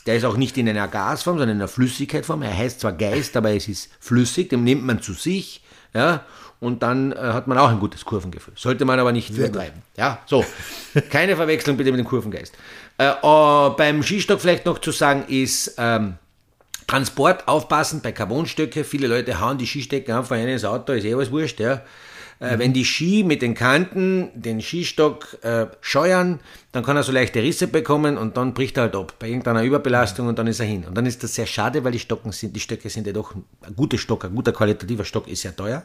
der 0.08 0.16
ist 0.16 0.26
auch 0.26 0.38
nicht 0.38 0.58
in 0.58 0.68
einer 0.68 0.88
Gasform, 0.88 1.38
sondern 1.38 1.58
in 1.58 1.62
einer 1.62 1.68
Flüssigkeitsform. 1.68 2.42
Er 2.42 2.58
heißt 2.58 2.80
zwar 2.80 2.94
Geist, 2.94 3.36
aber 3.38 3.52
es 3.52 3.68
ist 3.68 3.92
flüssig, 4.00 4.50
den 4.50 4.64
nimmt 4.64 4.86
man 4.86 5.02
zu 5.02 5.14
sich, 5.14 5.62
ja, 5.94 6.26
und 6.60 6.82
dann 6.82 7.12
äh, 7.12 7.18
hat 7.18 7.48
man 7.48 7.58
auch 7.58 7.70
ein 7.70 7.80
gutes 7.80 8.04
Kurvengefühl. 8.04 8.54
Sollte 8.56 8.86
man 8.86 9.00
aber 9.00 9.12
nicht 9.12 9.30
übertreiben. 9.30 9.84
Ja, 9.96 10.20
so. 10.26 10.44
Keine 11.10 11.36
Verwechslung 11.36 11.78
bitte 11.78 11.92
mit 11.92 12.00
dem 12.00 12.08
Kurvengeist. 12.08 12.56
Äh, 12.98 13.10
äh, 13.10 13.70
beim 13.78 14.02
Skistock 14.02 14.42
vielleicht 14.42 14.66
noch 14.66 14.80
zu 14.80 14.92
sagen 14.92 15.26
ist, 15.28 15.76
ähm, 15.78 16.16
Transport 16.88 17.48
aufpassen 17.48 18.02
bei 18.02 18.12
Carbonstöcke. 18.12 18.84
Viele 18.84 19.08
Leute 19.08 19.40
hauen 19.40 19.58
die 19.58 19.68
Skistecken 19.68 20.16
einfach 20.16 20.36
rein 20.36 20.48
ins 20.48 20.66
Auto, 20.66 20.94
ist 20.94 21.06
eh 21.06 21.16
was 21.16 21.30
wurscht, 21.32 21.60
ja. 21.60 21.82
Äh, 22.40 22.60
Wenn 22.60 22.74
die 22.74 22.86
Ski 22.86 23.24
mit 23.24 23.42
den 23.42 23.56
Kanten 23.56 24.30
den 24.36 24.62
Skistock 24.62 25.38
äh, 25.44 25.68
scheuern, 25.82 26.40
dann 26.72 26.84
kann 26.84 26.96
er 26.96 27.04
so 27.04 27.12
leichte 27.12 27.42
Risse 27.42 27.68
bekommen 27.68 28.18
und 28.18 28.38
dann 28.38 28.54
bricht 28.54 28.78
er 28.78 28.84
halt 28.84 28.96
ab 28.96 29.14
bei 29.18 29.28
irgendeiner 29.28 29.64
Überbelastung 29.64 30.28
und 30.28 30.38
dann 30.38 30.46
ist 30.46 30.60
er 30.60 30.68
hin. 30.68 30.86
Und 30.86 30.96
dann 30.96 31.08
ist 31.08 31.24
das 31.24 31.34
sehr 31.34 31.48
schade, 31.48 31.84
weil 31.84 31.94
die 31.94 32.00
Stocken 32.00 32.32
sind, 32.32 32.56
die 32.56 32.60
Stöcke 32.60 32.90
sind 32.90 33.08
ja 33.08 33.14
doch 33.14 33.34
ein 33.34 33.76
guter 33.76 33.98
Stock, 33.98 34.26
ein 34.26 34.36
guter 34.36 34.52
qualitativer 34.52 35.04
Stock 35.04 35.28
ist 35.28 35.42
sehr 35.42 35.56
teuer. 35.56 35.84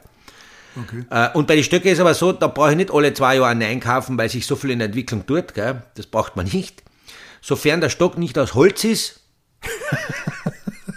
Okay. 0.76 1.04
Äh, 1.10 1.30
und 1.36 1.46
bei 1.46 1.54
den 1.54 1.64
Stöcken 1.64 1.90
ist 1.90 2.00
aber 2.00 2.14
so, 2.14 2.32
da 2.32 2.48
brauche 2.48 2.72
ich 2.72 2.76
nicht 2.76 2.90
alle 2.92 3.14
zwei 3.14 3.36
Jahre 3.36 3.48
einen 3.48 3.62
einkaufen, 3.62 4.18
weil 4.18 4.28
sich 4.28 4.46
so 4.46 4.56
viel 4.56 4.70
in 4.70 4.78
der 4.78 4.86
Entwicklung 4.86 5.24
tut. 5.24 5.54
Gell? 5.54 5.82
Das 5.94 6.06
braucht 6.06 6.36
man 6.36 6.46
nicht. 6.46 6.82
Sofern 7.40 7.80
der 7.80 7.88
Stock 7.88 8.18
nicht 8.18 8.38
aus 8.38 8.54
Holz 8.54 8.84
ist, 8.84 9.20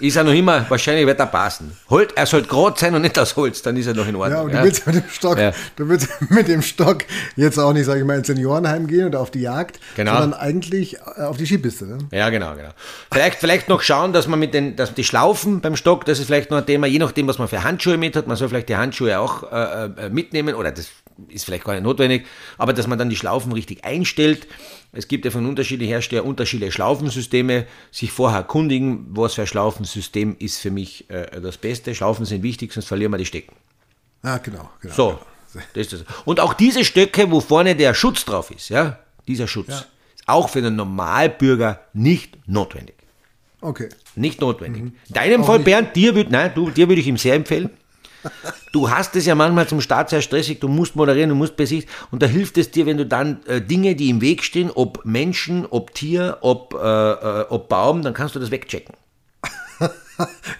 ist 0.07 0.15
er 0.15 0.23
noch 0.23 0.33
immer, 0.33 0.65
wahrscheinlich 0.69 1.05
wird 1.05 1.19
er 1.19 1.25
passen. 1.27 1.75
Holz, 1.89 2.11
er 2.15 2.25
sollte 2.25 2.47
gerade 2.47 2.79
sein 2.79 2.93
und 2.95 3.01
nicht 3.01 3.17
aus 3.17 3.35
Holz, 3.35 3.61
dann 3.61 3.77
ist 3.77 3.87
er 3.87 3.93
noch 3.93 4.07
in 4.07 4.15
Ordnung. 4.15 4.39
Ja, 4.39 4.43
und 4.45 4.53
du 4.53 4.63
willst 4.63 4.85
mit 4.87 4.95
dem 4.95 5.09
Stock, 5.09 5.37
Ja. 5.37 5.51
du 5.75 5.87
willst 5.89 6.09
mit 6.29 6.47
dem 6.47 6.61
Stock 6.61 7.03
jetzt 7.35 7.57
auch 7.59 7.73
nicht, 7.73 7.85
sage 7.85 7.99
ich 8.01 8.05
mal, 8.05 8.17
ins 8.17 8.27
Seniorenheim 8.27 8.87
gehen 8.87 9.07
oder 9.07 9.19
auf 9.19 9.31
die 9.31 9.41
Jagd, 9.41 9.79
Genau. 9.95 10.13
sondern 10.19 10.39
eigentlich 10.39 10.97
äh, 11.17 11.21
auf 11.21 11.37
die 11.37 11.45
Skipiste. 11.45 11.85
Ne? 11.85 11.97
Ja, 12.11 12.29
genau, 12.29 12.55
genau. 12.55 12.69
Vielleicht, 13.11 13.39
vielleicht 13.39 13.69
noch 13.69 13.81
schauen, 13.81 14.13
dass 14.13 14.27
man 14.27 14.39
mit 14.39 14.53
den, 14.53 14.75
dass 14.75 14.93
die 14.93 15.03
Schlaufen 15.03 15.61
beim 15.61 15.75
Stock, 15.75 16.05
das 16.05 16.19
ist 16.19 16.25
vielleicht 16.25 16.51
noch 16.51 16.57
ein 16.59 16.65
Thema, 16.65 16.87
je 16.87 16.99
nachdem, 16.99 17.27
was 17.27 17.37
man 17.37 17.47
für 17.47 17.63
Handschuhe 17.63 17.97
mit 17.97 18.15
hat, 18.15 18.27
man 18.27 18.37
soll 18.37 18.49
vielleicht 18.49 18.69
die 18.69 18.75
Handschuhe 18.77 19.19
auch 19.19 19.51
äh, 19.51 19.85
äh, 19.85 20.09
mitnehmen 20.09 20.55
oder 20.55 20.71
das 20.71 20.87
ist 21.29 21.45
vielleicht 21.45 21.63
gar 21.63 21.73
nicht 21.73 21.83
notwendig, 21.83 22.25
aber 22.57 22.73
dass 22.73 22.87
man 22.87 22.97
dann 22.99 23.09
die 23.09 23.15
Schlaufen 23.15 23.51
richtig 23.53 23.85
einstellt. 23.85 24.47
Es 24.95 25.07
gibt 25.07 25.25
ja 25.25 25.31
von 25.31 25.45
unterschiedlichen 25.45 25.91
Herstellern 25.91 26.25
unterschiedliche 26.25 26.71
Schlaufensysteme, 26.71 27.67
sich 27.91 28.11
vorher 28.11 28.39
erkundigen, 28.39 29.07
was 29.09 29.33
für 29.33 29.41
ein 29.41 29.47
Schlaufensystem 29.47 30.35
ist 30.39 30.59
für 30.59 30.71
mich 30.71 31.09
äh, 31.09 31.41
das 31.41 31.57
Beste. 31.57 31.93
Schlaufen 31.93 32.25
sind 32.25 32.43
wichtig, 32.43 32.73
sonst 32.73 32.87
verlieren 32.87 33.11
wir 33.11 33.17
die 33.17 33.25
Stecken. 33.25 33.55
Ja, 34.23 34.37
genau. 34.37 34.69
genau 34.81 34.93
So, 34.93 35.19
genau. 35.53 35.65
das 35.73 35.87
ist 35.87 35.93
das. 35.93 36.05
Und 36.23 36.39
auch 36.39 36.53
diese 36.53 36.85
Stöcke, 36.85 37.29
wo 37.29 37.41
vorne 37.41 37.75
der 37.75 37.93
Schutz 37.93 38.25
drauf 38.25 38.51
ist, 38.51 38.69
ja, 38.69 38.99
dieser 39.27 39.47
Schutz, 39.47 39.69
ist 39.69 39.87
auch 40.25 40.49
für 40.49 40.61
den 40.61 40.75
Normalbürger 40.75 41.81
nicht 41.93 42.37
notwendig. 42.47 42.95
Okay. 43.61 43.89
Nicht 44.15 44.41
notwendig. 44.41 44.81
In 44.83 44.93
deinem 45.09 45.43
Fall, 45.43 45.59
Bernd, 45.59 45.95
dir 45.95 46.15
würde 46.15 46.31
nein, 46.31 46.51
du, 46.55 46.69
dir 46.69 46.87
würde 46.87 47.01
ich 47.01 47.07
ihm 47.07 47.17
sehr 47.17 47.35
empfehlen. 47.35 47.69
Du 48.71 48.89
hast 48.89 49.15
es 49.15 49.25
ja 49.25 49.35
manchmal 49.35 49.67
zum 49.67 49.81
Start 49.81 50.09
sehr 50.09 50.21
stressig, 50.21 50.59
du 50.59 50.67
musst 50.67 50.95
moderieren, 50.95 51.29
du 51.29 51.35
musst 51.35 51.55
besicht 51.55 51.87
und 52.11 52.21
da 52.21 52.25
hilft 52.27 52.57
es 52.57 52.71
dir, 52.71 52.85
wenn 52.85 52.97
du 52.97 53.05
dann 53.05 53.39
äh, 53.47 53.61
Dinge, 53.61 53.95
die 53.95 54.09
im 54.09 54.21
Weg 54.21 54.43
stehen, 54.43 54.69
ob 54.73 55.05
Menschen, 55.05 55.65
ob 55.69 55.93
Tier, 55.93 56.37
ob, 56.41 56.73
äh, 56.73 56.77
äh, 57.11 57.45
ob 57.49 57.69
Baum, 57.69 58.01
dann 58.01 58.13
kannst 58.13 58.35
du 58.35 58.39
das 58.39 58.51
wegchecken. 58.51 58.95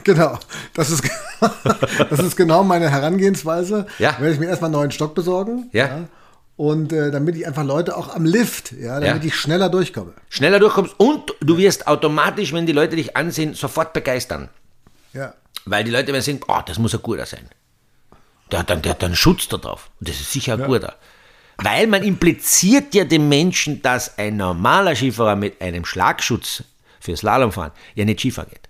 Genau. 0.03 0.37
Das 0.73 0.89
ist, 0.91 1.01
das 2.09 2.19
ist 2.19 2.35
genau 2.35 2.63
meine 2.65 2.89
Herangehensweise. 2.89 3.85
Ja. 3.99 4.11
Werde 4.19 4.33
ich 4.33 4.39
mir 4.39 4.47
erstmal 4.47 4.67
einen 4.67 4.73
neuen 4.79 4.91
Stock 4.91 5.15
besorgen. 5.15 5.69
Ja. 5.71 6.09
Und 6.57 6.91
äh, 6.91 7.09
damit 7.09 7.35
ich 7.37 7.47
einfach 7.47 7.63
Leute 7.63 7.95
auch 7.95 8.13
am 8.13 8.25
Lift, 8.25 8.73
ja, 8.73 8.99
damit 8.99 9.23
Ja. 9.23 9.27
ich 9.27 9.35
schneller 9.35 9.69
durchkomme. 9.69 10.13
Schneller 10.29 10.59
durchkommst 10.59 10.95
und 10.97 11.33
du 11.39 11.57
wirst 11.57 11.87
automatisch, 11.87 12.51
wenn 12.53 12.65
die 12.65 12.73
Leute 12.73 12.97
dich 12.97 13.15
ansehen, 13.15 13.53
sofort 13.53 13.93
begeistern. 13.93 14.49
Ja. 15.13 15.33
Weil 15.65 15.83
die 15.83 15.91
Leute 15.91 16.13
werden 16.13 16.21
sagen, 16.21 16.39
oh, 16.47 16.61
das 16.65 16.77
muss 16.79 16.93
ein 16.93 17.01
guter 17.01 17.25
sein. 17.25 17.49
Der 18.51 18.59
hat 18.59 18.69
dann, 18.69 18.81
der 18.81 18.91
hat 18.91 19.01
dann 19.03 19.15
Schutz 19.15 19.47
da 19.47 19.57
drauf. 19.57 19.89
Und 19.99 20.07
das 20.09 20.19
ist 20.19 20.31
sicher 20.31 20.53
ein 20.53 20.65
guter. 20.65 20.95
Weil 21.57 21.87
man 21.87 22.03
impliziert 22.03 22.93
ja 22.93 23.05
dem 23.05 23.29
Menschen, 23.29 23.81
dass 23.81 24.17
ein 24.17 24.37
normaler 24.37 24.95
Skifahrer 24.95 25.35
mit 25.35 25.61
einem 25.61 25.85
Schlagschutz 25.85 26.63
für 26.99 27.15
Slalomfahren 27.15 27.71
ja 27.95 28.05
nicht 28.05 28.19
Skifahren 28.19 28.49
geht. 28.49 28.69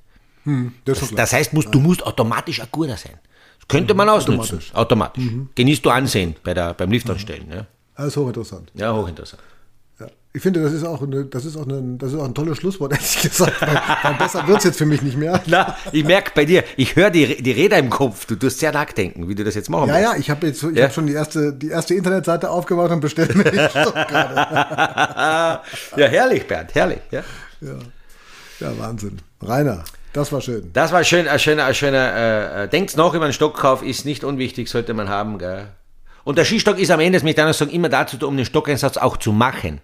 Das 0.85 0.97
ist 0.97 1.01
doch 1.01 1.07
klar. 1.09 1.17
Das 1.17 1.33
heißt, 1.33 1.53
musst, 1.53 1.73
du 1.73 1.79
musst 1.79 2.05
automatisch 2.05 2.61
ein 2.61 2.67
guter 2.71 2.95
sein. 2.95 3.19
Könnte 3.67 3.95
man 3.95 4.07
ausnutzen. 4.07 4.61
Automatisch. 4.73 5.23
Genießt 5.55 5.83
du 5.83 5.89
Ansehen 5.89 6.35
bei 6.43 6.53
der, 6.53 6.73
beim 6.75 6.91
Liftanstellen. 6.91 7.51
Ja. 7.51 7.65
Das 7.97 8.07
ist 8.07 8.17
hochinteressant. 8.17 8.71
ja, 8.75 8.93
hochinteressant. 8.93 9.41
Ja. 10.35 10.37
Ich 10.37 10.41
finde, 10.41 10.61
das 10.61 10.73
ist 10.73 10.83
auch, 10.83 11.01
eine, 11.01 11.25
das 11.25 11.45
ist 11.45 11.55
auch, 11.55 11.65
eine, 11.65 11.97
das 11.97 12.11
ist 12.11 12.19
auch 12.19 12.25
ein 12.25 12.33
tolles 12.33 12.57
Schlusswort, 12.57 12.91
ehrlich 12.93 13.21
gesagt. 13.21 13.61
Weil, 13.61 14.13
besser 14.15 14.45
wird 14.47 14.57
es 14.59 14.63
jetzt 14.65 14.77
für 14.77 14.85
mich 14.85 15.01
nicht 15.01 15.17
mehr. 15.17 15.41
Na, 15.45 15.77
ich 15.91 16.03
merke 16.03 16.31
bei 16.35 16.43
dir, 16.45 16.63
ich 16.75 16.95
höre 16.95 17.09
die, 17.09 17.41
die 17.41 17.51
Räder 17.51 17.77
im 17.77 17.89
Kopf. 17.89 18.25
Du 18.25 18.35
tust 18.35 18.59
sehr 18.59 18.71
nachdenken, 18.73 19.27
wie 19.29 19.35
du 19.35 19.43
das 19.43 19.55
jetzt 19.55 19.69
machen 19.69 19.87
Ja, 19.89 19.95
willst. 19.95 20.11
ja, 20.13 20.17
ich 20.19 20.29
habe 20.29 20.47
jetzt 20.47 20.61
ich 20.63 20.75
Ja. 20.77 20.83
hab 20.85 20.93
schon 20.93 21.07
die 21.07 21.13
erste, 21.13 21.53
die 21.53 21.69
erste 21.69 21.93
Internetseite 21.95 22.49
aufgemacht 22.49 22.91
und 22.91 22.99
bestelle 22.99 23.33
mir 23.33 23.43
den 23.51 23.69
Stock 23.69 23.93
gerade. 23.93 25.61
Ja, 25.97 26.07
herrlich, 26.07 26.45
Bernd, 26.47 26.75
herrlich. 26.75 26.99
Ja. 27.11 27.23
Ja, 28.59 28.77
Wahnsinn. 28.77 29.19
Rainer, 29.41 29.83
das 30.13 30.31
war 30.31 30.41
schön. 30.41 30.69
Das 30.73 30.91
war 30.91 31.03
schön, 31.03 31.27
ein 31.27 31.39
schöner, 31.39 31.65
ein 31.65 31.75
schöner, 31.75 32.13
äh, 32.13 32.63
äh, 32.63 32.67
denkt 32.67 32.95
noch 32.97 33.13
über 33.13 33.25
einen 33.25 33.33
Stockkauf, 33.33 33.83
ist 33.83 34.05
nicht 34.05 34.23
unwichtig, 34.23 34.69
sollte 34.69 34.93
man 34.93 35.09
haben, 35.09 35.37
gell. 35.39 35.67
Und 36.23 36.37
der 36.37 36.45
Skistock 36.45 36.79
ist 36.79 36.89
am 36.91 36.99
Ende, 36.99 37.17
das 37.17 37.23
möchte 37.23 37.41
ich 37.47 37.55
sagen, 37.55 37.71
immer 37.71 37.89
dazu, 37.89 38.17
da, 38.17 38.25
um 38.25 38.35
den 38.35 38.45
Stockeinsatz 38.45 38.97
auch 38.97 39.17
zu 39.17 39.31
machen. 39.31 39.81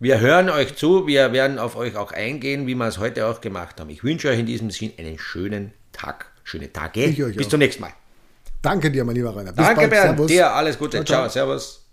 Wir 0.00 0.18
hören 0.18 0.50
euch 0.50 0.74
zu, 0.74 1.06
wir 1.06 1.32
werden 1.32 1.60
auf 1.60 1.76
euch 1.76 1.94
auch 1.94 2.10
eingehen, 2.10 2.66
wie 2.66 2.74
wir 2.74 2.88
es 2.88 2.98
heute 2.98 3.28
auch 3.28 3.40
gemacht 3.40 3.78
haben. 3.78 3.90
Ich 3.90 4.02
wünsche 4.02 4.30
euch 4.30 4.40
in 4.40 4.46
diesem 4.46 4.72
Sinn 4.72 4.94
einen 4.98 5.20
schönen 5.20 5.70
Tag. 5.92 6.32
Schöne 6.42 6.72
Tage. 6.72 7.04
Ich 7.04 7.22
euch 7.22 7.36
Bis 7.36 7.46
auch. 7.46 7.50
zum 7.50 7.60
nächsten 7.60 7.82
Mal. 7.82 7.92
Danke 8.66 8.90
dir, 8.90 9.04
mein 9.04 9.14
lieber 9.14 9.30
Rainer. 9.30 9.52
Bis 9.52 9.64
Danke, 9.64 9.82
bald. 9.82 9.90
Bernd. 9.90 10.06
Servus. 10.08 10.26
Dir 10.26 10.52
alles 10.52 10.76
Gute. 10.76 11.04
Ciao, 11.04 11.28
ciao 11.28 11.28
ciao. 11.28 11.56
servus. 11.56 11.86